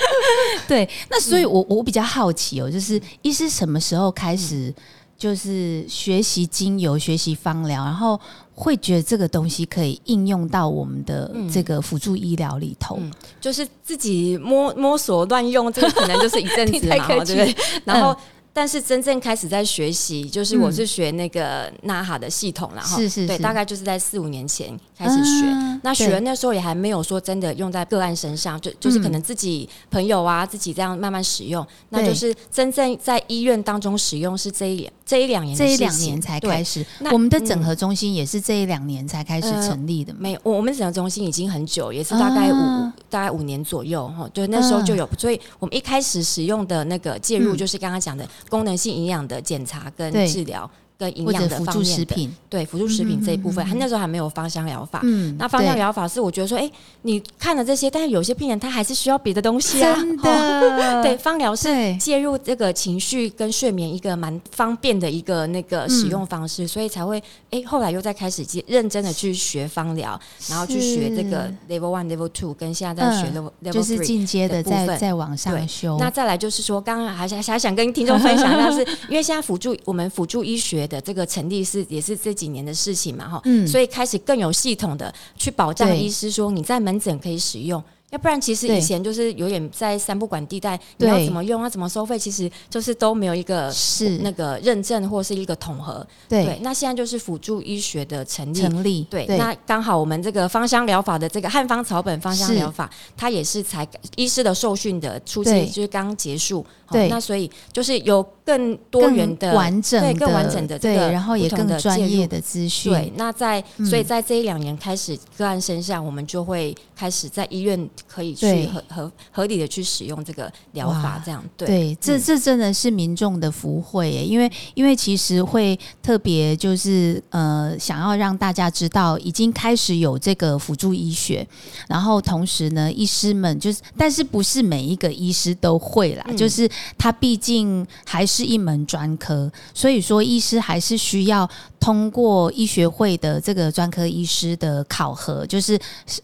[0.67, 4.73] 对，那所以我我比较好奇哦，就是医师什么时候开始
[5.17, 8.19] 就是学习精油、学习芳疗，然后
[8.55, 12.97] 会觉得这个东西可以应用到我们的这个辅助医疗里头？
[12.99, 17.55] 嗯就是自己摸摸索乱用，这个可能就是一阵子 嘛，对不对？
[17.85, 18.15] 然后。
[18.53, 22.97] 但是真正开始在学习，就是我嗯是学那个纳哈的系统啦，哈。
[22.97, 25.47] 对，是是对大概就是在四五年前开始学。
[25.47, 26.19] 啊那学对。
[26.19, 31.65] 那时候也还没有说真的用在个案身上，就就是可能自己朋友啊，自己这样慢慢使用。
[31.89, 36.85] 那就是真正在医院当中使用是这一这一两年这一两年才开始。
[36.99, 40.19] 那我们的整合中心也是这一两年才开始呃成立的嘛。
[40.21, 47.57] 没有，我我们整合中心已经很久，也是大概五、啊大概五年左右哈，对那时候就有，所以我们一开始使用的那个介入，嗯。
[47.57, 50.69] 就是刚刚讲的功能性营养的检查跟治疗
[51.01, 54.99] 跟营养的辅助食品，对辅助食品这一部分，嗯嗯嗯它那时候还没有芳香疗法。
[55.01, 56.69] 嗯那芳香疗法是我觉得说，哎、
[57.01, 59.97] 你看了这些，但是有些病人他还是需要别的东西啊。
[60.21, 74.11] 的对，芳疗是介入这个情绪跟睡眠一个蛮方便的一个那个使用方式，所以才会哎、后来又再开始接认真的去学芳疗，然后去学这个 level one、level two，跟现在在学 level、level 就是。
[74.11, 75.95] 进阶的在在往上对修。
[75.97, 87.82] 那再来就是说，刚刚还还还想跟听众分享但是， 因为现在辅助我们辅助医学的这个成立是也是这几年的事情嘛，哈，嗯所以开始更有系统的去保障医师说你在门诊可以使用。
[88.12, 94.19] 要不然，其实以前就是有点在三不管地带，你要怎么用啊，怎么收费，其实就是都没有一个是。
[94.21, 96.06] 那个认证或是一个统合。
[96.28, 96.60] 对。
[96.62, 106.65] 那现在就是辅助医学的成立，成立对，那刚好我们这个芳香疗法的这个汉方草本芳香疗法，它也是才医师的受训的初期，就是刚结束。
[106.86, 107.08] 好对。
[107.08, 112.91] 那所以就是有更多元的完整的对更完整的这对，个然后也更的专业的资讯。
[112.91, 121.67] 对，那在、嗯所以在这一两年开始个案身上，我们就会开始在医院可以去合合合理的去使用这个疗法，这样对。
[121.67, 122.21] 对，这嗯。
[122.21, 131.45] 这真的是民众的福慧耶，因为因为其实会特别就是呃，想要让大家知道已经开始有这个辅助医学，
[131.87, 136.37] 然后同时呢，医师们就是，但是不是每一个医师都会啦，嗯。
[136.37, 141.49] 就是他毕竟还是一门专科，所以说医师还是需要
[141.81, 145.77] 通过医学会的这个专科医师的考核，就是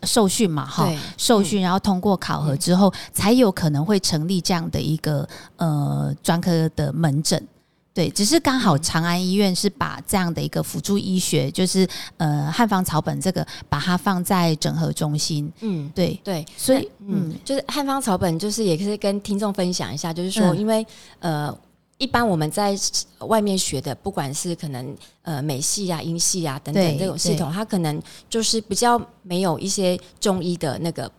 [0.03, 0.87] 受训嘛，哈。
[1.17, 7.45] 受训，然后通过考核之后，才有可能会成立这样的一个呃专科的门诊。
[7.91, 15.51] 对，只是刚好长安医院是把这样的一个辅助医学，就是呃汉方草本这个，把它放在整合中心。
[15.61, 20.85] 嗯，对，对，所以嗯，就是汉方草本，就是也是跟听众分享一下，就是说，嗯因为
[21.17, 21.51] 呃，
[21.97, 22.77] 一般我们在
[23.19, 31.11] 外面学的，不管是可能呃美系啊、英系啊等等这种系统，它可能就是比较没有一些中医的那个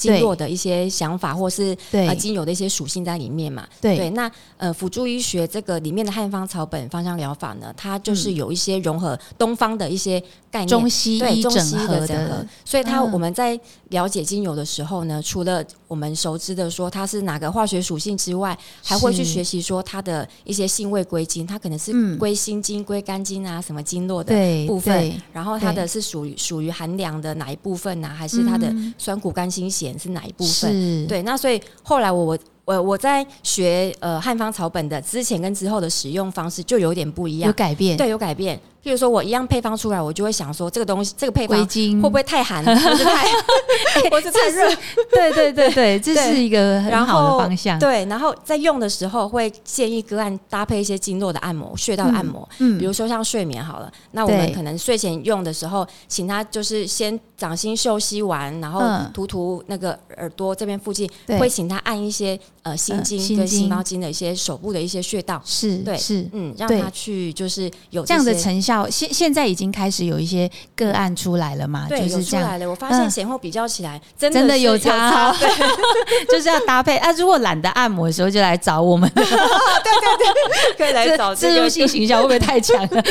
[0.00, 2.08] 经络的一些想法，或是对。
[2.08, 3.66] 呃精油的一些属性在里面嘛。
[3.80, 4.10] 对。
[4.10, 10.20] 那呃辅助医学这个里面的汉方草本芳香疗法呢，它就是有一些融合东方的一些
[10.50, 13.12] 概念，中西医整对中西合的所以它嗯。
[13.12, 13.58] 我们在
[13.90, 22.18] 了解精油的时候呢，除了我们熟知的说它是哪个化学属性之外，还会去学习说它的一些性味归经，它可能是嗯。
[22.18, 24.34] 归心经、归肝经啊，什么经络的。
[24.66, 24.96] 部分。
[24.98, 25.20] 对。
[25.32, 28.94] 然后它的是属于属于寒凉的哪一部分呢、还是它的嗯。
[28.98, 31.06] 酸苦甘辛咸是哪一部分？
[31.06, 38.60] 对，那所以后来我我我我在学呃汉方草本的之前跟之后的使用方式就有点不一样有，改变，对，有改变。
[38.82, 43.28] 譬如说我一样配方出来，我就会想说这个东西这个配方会不会太寒， 或是太
[44.10, 44.74] 或是太热？
[45.12, 47.78] 对对对对，这是一个很好的方向。
[47.78, 59.10] 对，然后在用的时候会建议个案搭配一些经络的按摩、穴道的按摩，嗯比如说像睡眠好了，那我们可能睡前用的时候，请他就是先掌心休息完，然后嗯。
[59.12, 61.38] 涂涂那个耳朵这边附近，对。
[61.38, 72.42] 会请他按一些呃心呃经跟心包经的一些手部的一些穴道，是对是嗯，让他去就是有这样的成效，现现在已经开始有一些个案出来了嘛，对就是这样。
[72.42, 72.70] 有出来了。
[72.70, 75.34] 我发嗯现前后比较起来，真真的有有差
[76.30, 77.10] 就是要搭配啊！
[77.12, 79.10] 如果懒得按摩的时候，就来找我们。
[79.14, 83.02] 对对对可以来找这个植入性形象会不会太强了？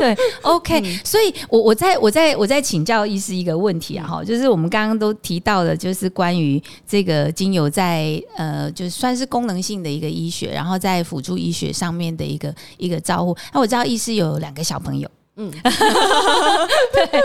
[0.00, 13.36] 对，OK，、所嗯以我我再我再我再请教医师一个问题啊，哈，就是我们刚刚都提到了，就是关于这个精油在呃，就算是功能性的一个医学，然后在辅助医学上面的一个一个照顾。
[13.52, 15.50] 那我知道医师有两个小朋友，嗯，
[16.92, 17.22] 对，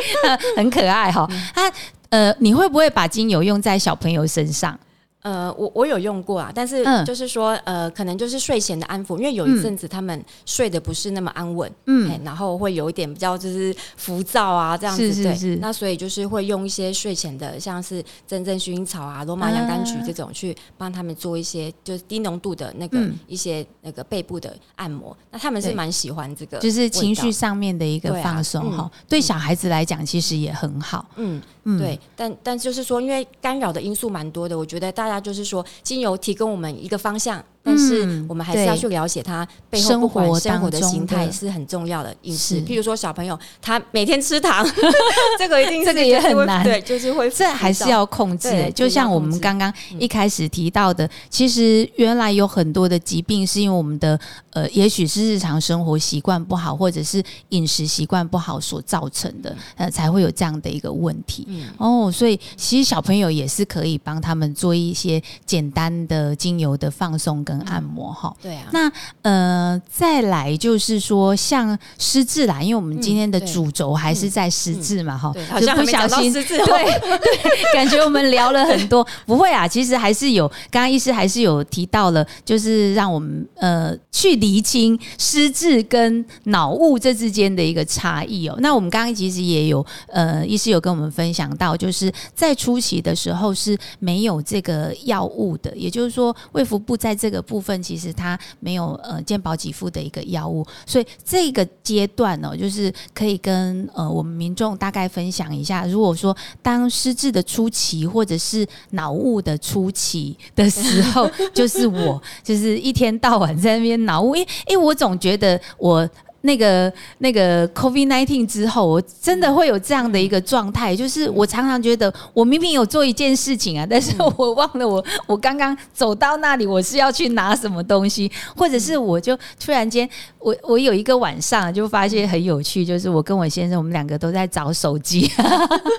[0.55, 1.29] 很可爱哈。
[1.53, 1.71] 他
[2.09, 4.77] 呃，你会不会把精油用在小朋友身上？
[5.23, 7.03] 呃，我我有用过啊，但是嗯。
[7.05, 12.09] 就是说，呃，可能就是睡前的安抚，因为有一阵子他们睡得不是那么安稳，嗯。
[12.09, 15.55] 哎，然后会有一点比较就是浮躁啊，这样子，对，是是是。
[15.57, 20.03] 那所以就是会用一些睡前的，像是真正薰衣草啊、罗马洋甘菊啊。
[20.05, 23.17] 这种，去帮他们做一些就是低浓度的那个、嗯。
[23.27, 28.77] 一些那个背部的按摩，那他们是蛮喜欢这个，就是情绪，上面的一个对啊放松嗯。
[28.77, 31.05] 哈，对小孩子来讲其实也很好。
[31.15, 31.41] 嗯。
[31.77, 42.55] 对，但但就是说，因为干扰的因素蛮多的，我觉得大家就是说，精油提供我们一个方向，但是嗯我们还是要去了解他背后生不管活生活的形态是很重要的因素。
[42.55, 42.61] 是。
[42.61, 44.65] 譬如说，小朋友他每天吃糖，
[45.37, 46.63] 这个一定这个也很难。
[46.63, 54.17] 对，就是会这还是要控制、就像我们刚刚一开始提到的，其实原来有很多的疾病是因为我们的
[54.51, 61.45] 呃，也许是日常生活习惯不好，或者是饮食习惯不好所造成的，呃，才会有这样的一个问题。
[61.47, 61.65] 嗯。
[61.77, 68.35] 哦，所以其实小朋友也是可以帮他们做一些简单的精油的放松跟按摩哈。
[68.41, 68.91] 对啊，那
[69.21, 76.85] 呃，再来就是说，像失智啦，因为我们今天的主轴还是在失智嘛，哈、对，好就不像还没讲到小心失智哦对
[77.17, 88.55] 对，感觉我们聊了很多，不会啊，其实还是有，刚刚医师还是有提到了，就是让我们呃去厘清失智跟脑雾这之间的一个差异哦。
[88.59, 116.07] 那我们刚刚其实也有呃，医师有跟我们分享到，就是在初期的时候是没有这个药物的，也就是说，卫福部在这个部分其实它没有呃健保给付的一个药物，所以这个阶段呢、就是可以跟呃我们民众大概分享一下，如果说当失智的初期或者是脑雾的初期的时候， 就是我就是一天到晚在那边脑雾，因为因为我总觉得我。
[116.41, 130.07] 那个那个 COVID nineteen 之后，我真的会有这样的一个状态，就是我常常觉得我明明有做一件事情啊，但是我忘了我我刚刚走到那里，我是要去拿什么东西，或者是我就突然间，
[130.39, 135.29] 我我有一个晚上就发现很有趣，就是我跟我先生我们两个都在找手机，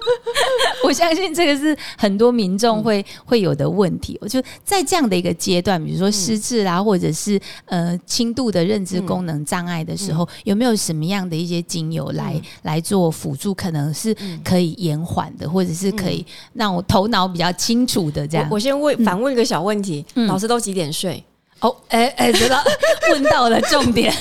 [0.84, 4.18] 我相信这个是很多民众会会有的问题。
[4.20, 13.54] 我就在这样的一个阶段，比如说失智啦，或者是呃轻度的认知功能障碍的时候，有没有什么样的一些精油来、来做辅助？
[13.54, 18.54] 可能是可以延缓的，或者是可以让我头脑比较清楚的这样我。
[18.54, 21.22] 我先问嗯反问一个小问题，嗯老师都几点睡？
[21.60, 22.62] 哦，哎哎，知道
[23.10, 24.14] 问到了重点，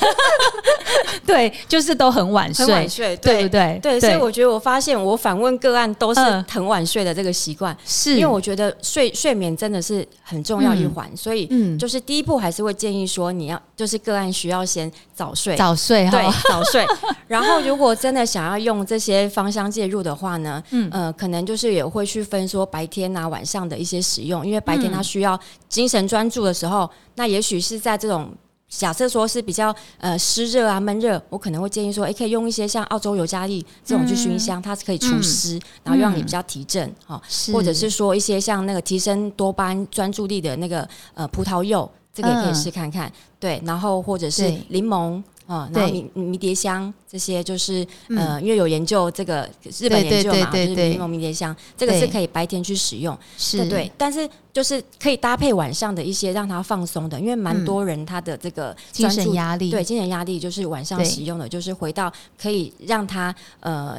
[1.26, 3.80] 对，就是都很晚睡，很晚睡，对不对？
[3.82, 8.16] 对，所以我觉得我发现我反问个案都是很晚睡的这个习惯，是。
[8.16, 16.20] 因为我觉得睡睡眠真的是很重要一环，所以嗯，就是第一步还是会建议说你要就是个案需要先早睡，早睡，对，
[16.50, 16.84] 早睡。
[17.28, 20.90] 然后如果真的想要用这些芳香介入的话呢，嗯。
[20.92, 28.34] 呃，可能就是也会去分说白天啊晚上的一些使用，因为白天他需要精神专注的时候，那也许是在这种。
[28.70, 37.22] 假设说是比较呃湿热啊闷热，我可能会建议说，哎，可以用一些像澳洲尤加利这种去熏香，它是可以除湿，然后让你比较提振哈，
[37.54, 43.10] 或者是说一些像那个提升多巴胺专注力的那个呃葡萄柚，这个也可以试看看，
[43.40, 45.24] 对，然后或者是柠檬。
[45.48, 53.68] 啊，然后迷迷迭香这些就是呃，因为有研究这个日本研究嘛，就是柠檬迷迭香，这个是可以白天去使用，是。
[53.68, 63.98] 对，但是就是可以搭配晚上的一些让他放松的，因为蛮多人他的这个精神压力，对精神压力就是晚上使用的，就是回到可以让他呃。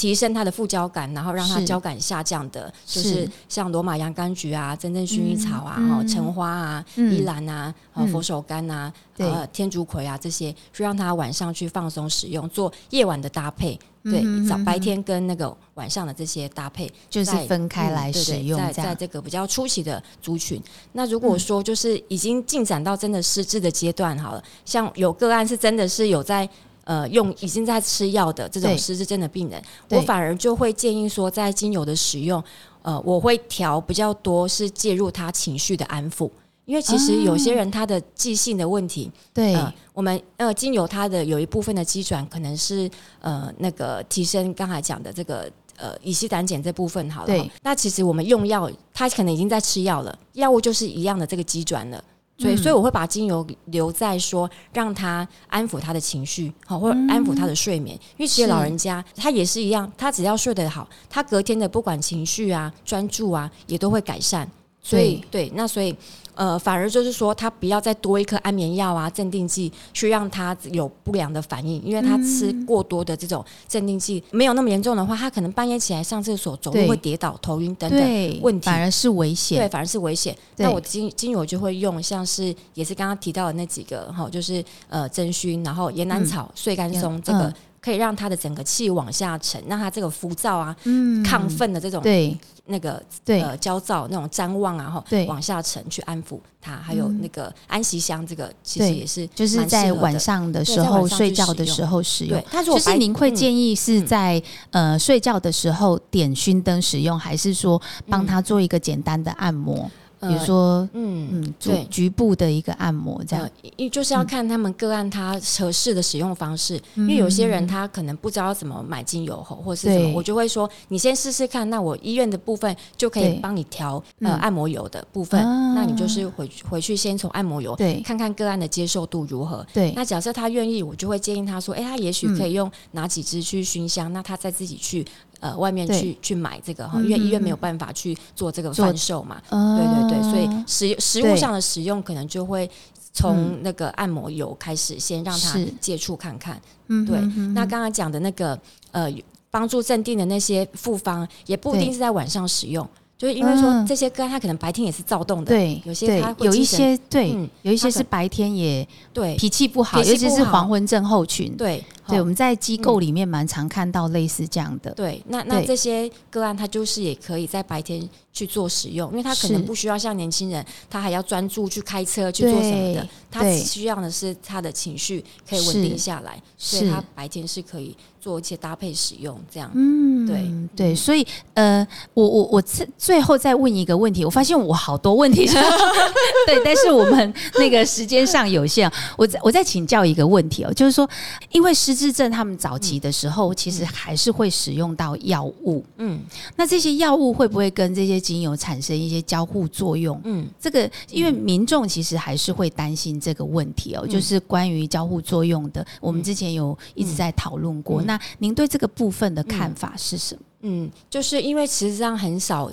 [0.00, 7.74] 提升它的副交感，然后让它交感下降的，就是像罗马洋甘菊啊、真正薰衣草啊、哈橙花啊、依兰啊、
[8.10, 13.78] 佛手柑啊、呃天竺葵啊这些，就让它晚上去放松使用，做夜晚的搭配。
[14.02, 18.58] 对，早白天跟那个晚上的这些搭配，就是分开来使用。
[18.58, 20.58] 在在这个比较初期的族群，
[20.92, 26.48] 那如果说就是已经进展到真的失智的阶段，好了，像有个案是真的是有在。
[26.84, 32.42] 呃，用已经在吃药的这种失智症的病人，我反而就会建议说，在精油的使用，
[32.82, 36.30] 呃，我会调比较多，是介入他情绪的安抚，
[36.64, 39.54] 因为其实有些人他的记性的问题，对，
[39.92, 52.02] 我们呃精油它的有一部分的基转可能是呃那个提升刚才讲的这个呃乙烯胆碱这部分好了，那其实我们用药，他可能已经在吃药了，药物就是一样的这个基转了。
[52.40, 57.94] 所以，所以我会把精油留在说，让他安抚他的情绪，好，或者安抚他的睡眠。
[58.16, 64.50] 因为其实老人家他也是一样，他只要睡得好，他隔天的不管情绪啊、专注啊，也都会改善。
[64.82, 65.94] 所以，对，那所以。
[66.36, 79.58] 呃，反而就是说，他不要再多一颗安眠药啊、镇定剂，去让他有不良的反应，因为他吃过多的这种镇定剂，没有那么严重的话，他可能半夜起来上厕所、走路会跌倒、头晕等等问题，反而是危险。
[79.58, 80.34] 对，反而是危险。
[80.56, 92.36] 那我精精油就会用，像是也是刚刚提到的那几个哈，就是呃真熏，然后岩兰草、碎干松，这个可以让他的整个气往下沉，让他这个浮躁啊、亢奋的这种对。
[92.66, 93.40] 那个对。
[93.42, 95.26] 呃焦躁那种张望啊哈，对。
[95.26, 102.40] 往下沉去安抚他，还有那个安息香，这个其实也是就是在晚上的时候睡觉的时候使用。
[102.64, 109.90] 就是您会建议是在呃睡觉的时候点熏灯使用，还是说帮他做一个简单的按摩？
[110.20, 125.40] 比如说，嗯嗯，对，局部的一个按摩这样，因为就是要看他们个案他合适的使用方式，因为有些人他可能不知道怎么买精油或或是什么，我就会说你先试试看，那我医院的部分就可以帮你调呃按摩油的部分，
[125.74, 135.06] 那你就是回回去先从按摩油对看看个案的接受度如何，对，那假设他愿意，我就会建议他说，哎，他也许可以用哪几支去熏香，那他再自己去。
[135.40, 142.70] 呃，外面去去买这个哈，因为医院没有办法去做这个贩售嘛，对对对，所以食食物上的使用可能就会
[143.12, 146.60] 从那个按摩油开始，先让他接触看看。
[146.88, 147.04] 嗯。
[147.06, 147.18] 对，
[147.54, 148.58] 那刚刚讲的那个
[148.92, 149.10] 呃，
[149.50, 152.88] 帮助镇定的那些复方，也不一定是在晚上使用。
[153.20, 177.94] 就是因为说这些个案，他可能白天也是躁动的，对，有些他有一些对，有一些是白天也对脾气不好，尤其是黄昏症候群，对，对，我们在机构里面蛮常看到类似这样的，对，那那这些个案他就是也可以在白天去做使用，因为他可能不需要像年轻人，他还要专注去开车去做什么的，他需要的是他的情绪可以稳定下来，所以他白天是可以。
[178.20, 185.46] 做一些搭配使用，这样，嗯，对对，所以呃，我我我最最后再问一个问题，我发现我好多问题，
[186.46, 191.08] 对，但是我们那个时间上有限，我再我再请教一个问题哦，就是说，
[191.50, 196.20] 因为失智症他们早期的时候，其实还是会使用到药物，嗯，
[196.56, 200.20] 那这些药物会不会跟这些精油产生一些交互作用？
[200.24, 208.02] 嗯，这个因为民众其实还是会担心这个问题哦，就是关于交互作用的，我们之前有一直在讨论过。
[208.10, 210.42] 那您对这个部分的看法是什么？
[210.62, 212.68] 嗯，就是因为实际上很少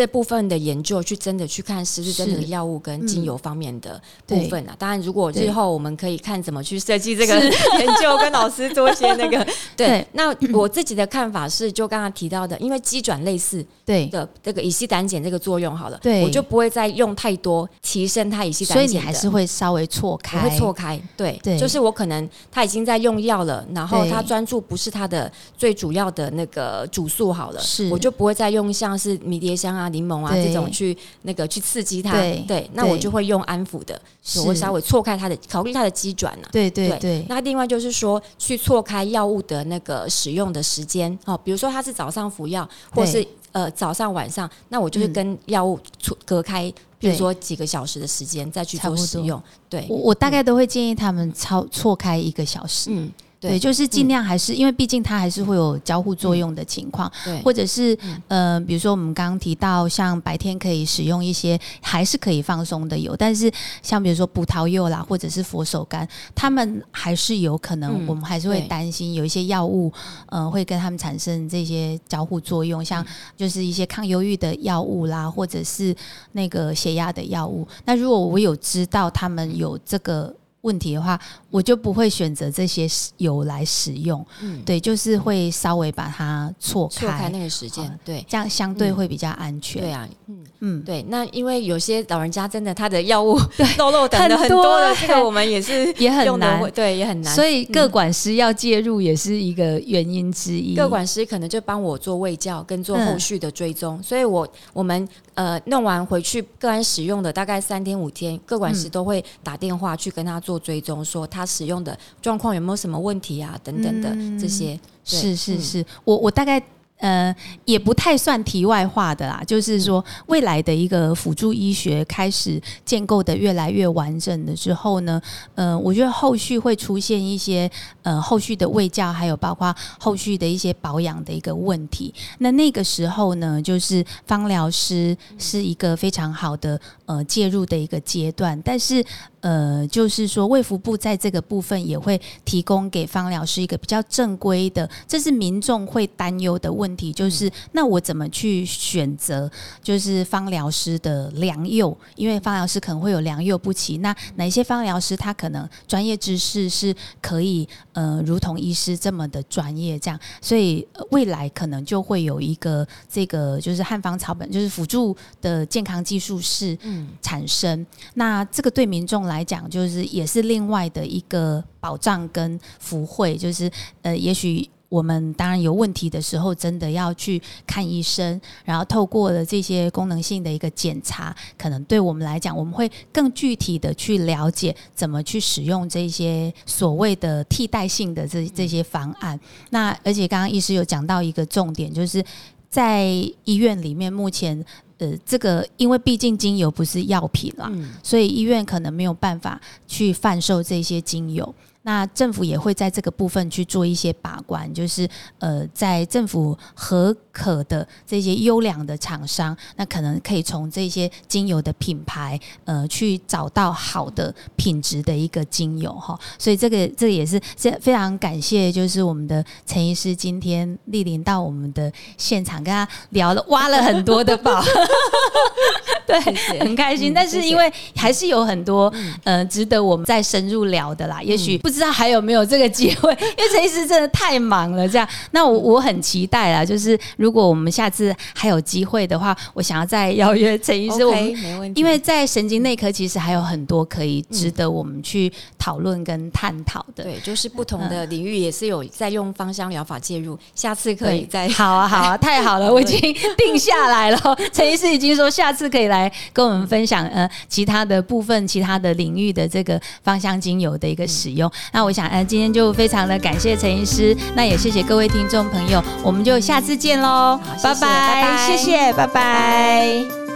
[0.00, 4.74] 这部分的研究去真的去看是不是真的药物跟精油方面的部分啊。
[4.78, 9.46] 当然，如果日后我们可以看怎么去设计这个研究，跟老师做一些那个
[9.76, 10.06] 对。
[10.12, 14.06] 那我自己的看法是，就刚刚提到的，因为鸡转类似对。
[14.06, 20.98] 的这个乙烯胆碱这个作用好了，对，我就不会再用太多提升它乙烯胆碱，所以你还是会稍微错开，会错开。
[21.14, 30.68] 对，对，就是我可能他已经在用药了，然后他专注不是他的最主要的那个主诉好了，是，我就不会再用像是迷迭香啊、柠檬啊这种。
[30.70, 32.12] 去那个去刺激它，
[32.46, 34.00] 对，那我就会用安抚的，
[34.36, 36.48] 我会稍微错开它的，考虑它的机转呢。
[36.52, 37.26] 对对对。
[37.28, 49.42] 那另外就是说，去错开药物的那个使用的时间哦，比如说它是早上服药，或是呃早上晚上，那我就是跟药物错隔开，比如说几个小时的时间再去做使用。
[49.68, 52.90] 对，我我大概都会建议他们超错开一个小时。
[52.92, 53.10] 嗯。
[53.40, 57.96] 对，就是尽量还是，因为毕竟它还是会有交互作用的情况，对，或者是
[58.28, 63.50] 呃，比如说我们刚刚提到，像白天可以使用一些还是可以放松的油，但是
[63.82, 69.90] 像比如说葡萄柚啦，或者是佛手柑，他们还是有可能，我们还是会担心有一些药物，
[70.26, 73.02] 呃，会跟他们产生这些交互作用，像
[73.38, 75.96] 就是一些抗忧郁的药物啦，或者是
[76.32, 77.66] 那个血压的药物。
[77.86, 80.34] 那如果我有知道他们有这个。
[80.62, 81.18] 问题的话，
[81.50, 82.88] 我就不会选择这些
[83.18, 84.24] 油来使用。
[84.42, 89.80] 嗯，对，就是会稍微把它错开，错开那个时间，对，这样相对会比较安全。
[89.80, 91.04] 对啊，嗯嗯，对。
[91.08, 93.40] 那因为有些老人家真的他的药物
[93.78, 97.34] 漏漏等的很多的，这个我们也是也很难，对，也很难。
[97.34, 100.74] 所以各管师要介入也是一个原因之一。
[100.74, 110.40] 各管师可能就帮我做卫教跟做后续的追踪，所以我我们呃弄完回去个案使用的大概三天五天，各管师都会打电话去跟他。
[110.40, 113.58] 做追踪，说他使用的状况有没有什么问题啊？
[113.62, 114.10] 等等的
[114.40, 116.62] 这些，是是是，我我大概。
[117.00, 117.34] 呃，
[117.64, 125.18] 也不太算题外话的啦，就是说未来的一个辅助医学开始建构的越来越完整的之后呢，
[125.54, 127.70] 呃，我觉得后续会出现一些
[128.02, 132.12] 呃后续的卫教，还有包括后续的一些保养的一个问题。
[132.40, 136.78] 那那个时候呢，就是芳疗师是一个非常好的
[137.10, 139.04] 呃介入的一个阶段，但是
[139.40, 146.90] 呃，就是说卫福部在这个部分也会提供给方疗师一个比较正规的，这是民众会担忧的问。
[147.00, 149.50] 题就是，那我怎么去选择？
[149.82, 153.98] 就是方疗师的良莠，因为方疗师可能会有良莠不齐。
[153.98, 159.98] 那哪一些方疗师他可能专业知识是可以呃，如同医师这么的专业？
[159.98, 166.76] 这样，所以未来可能就会有一个这个就是汉方草本，就是辅助的健康技术是
[167.20, 167.86] 产生。
[168.14, 173.70] 那这个对民众来讲，就是也是另外的一个保障跟福惠，就是
[174.02, 174.68] 呃，也许。
[174.90, 189.38] 我们当然有问题的时候，真的要去看医生，然后透过了这些功能性的一个检查，可能对我们来讲，我们会更具体的去了解怎么去使用这些所谓的替代性的这这些方案。
[189.70, 192.20] 那而且刚刚医师有讲到一个重点，就是
[192.68, 193.04] 在
[193.44, 194.64] 医院里面，目前
[195.00, 197.72] 呃，这个因为毕竟精油不是药品啦，
[198.02, 201.54] 所以医院可能没有办法去贩售这些精油。
[201.82, 205.08] 那政府也会在这个部分去做一些把关，就是
[205.38, 216.18] 呃，在政府合可的这些优良的厂商，那可能可以从这些精油的品牌，呃，去找到好的品质的一个精油哈。
[216.38, 224.62] 所以这个这个也是非非常感谢，就是我们的陈医师今天莅临到我们的现场，跟他聊了挖了很多的宝，
[226.10, 227.12] 对，很开心。
[227.14, 228.92] 但是因为还是有很多
[229.24, 231.58] 呃值得我们再深入聊的啦，也许。
[231.58, 234.88] 不知道还有没有这个机会， 因为陈医师真的太忙了。
[234.88, 236.64] 这样，那我我很期待啦。
[236.64, 241.04] 就是如果我们下次还有机会的话，我想要再邀约陈医师。
[241.04, 241.80] 我们没问题。
[241.80, 247.04] 因为在神经内科，其实还有很多可以值得我们去讨论跟探讨的。
[247.04, 250.38] 对，就是不同的领域也是有在用芳香疗法介入。
[250.54, 252.98] 下次可以再好啊，好啊， 太好了，我已经
[253.36, 254.18] 定下来了。
[254.52, 261.50] 陈医师已经说下次可以来跟我们分享呃其他的部分、其他的领域的这个芳香精油的一个使用。
[261.72, 270.29] 那我想，呃，今天就非常的感谢陈医师，那也谢谢各位听众朋友，我们就下次见喽，拜拜，谢谢，拜拜。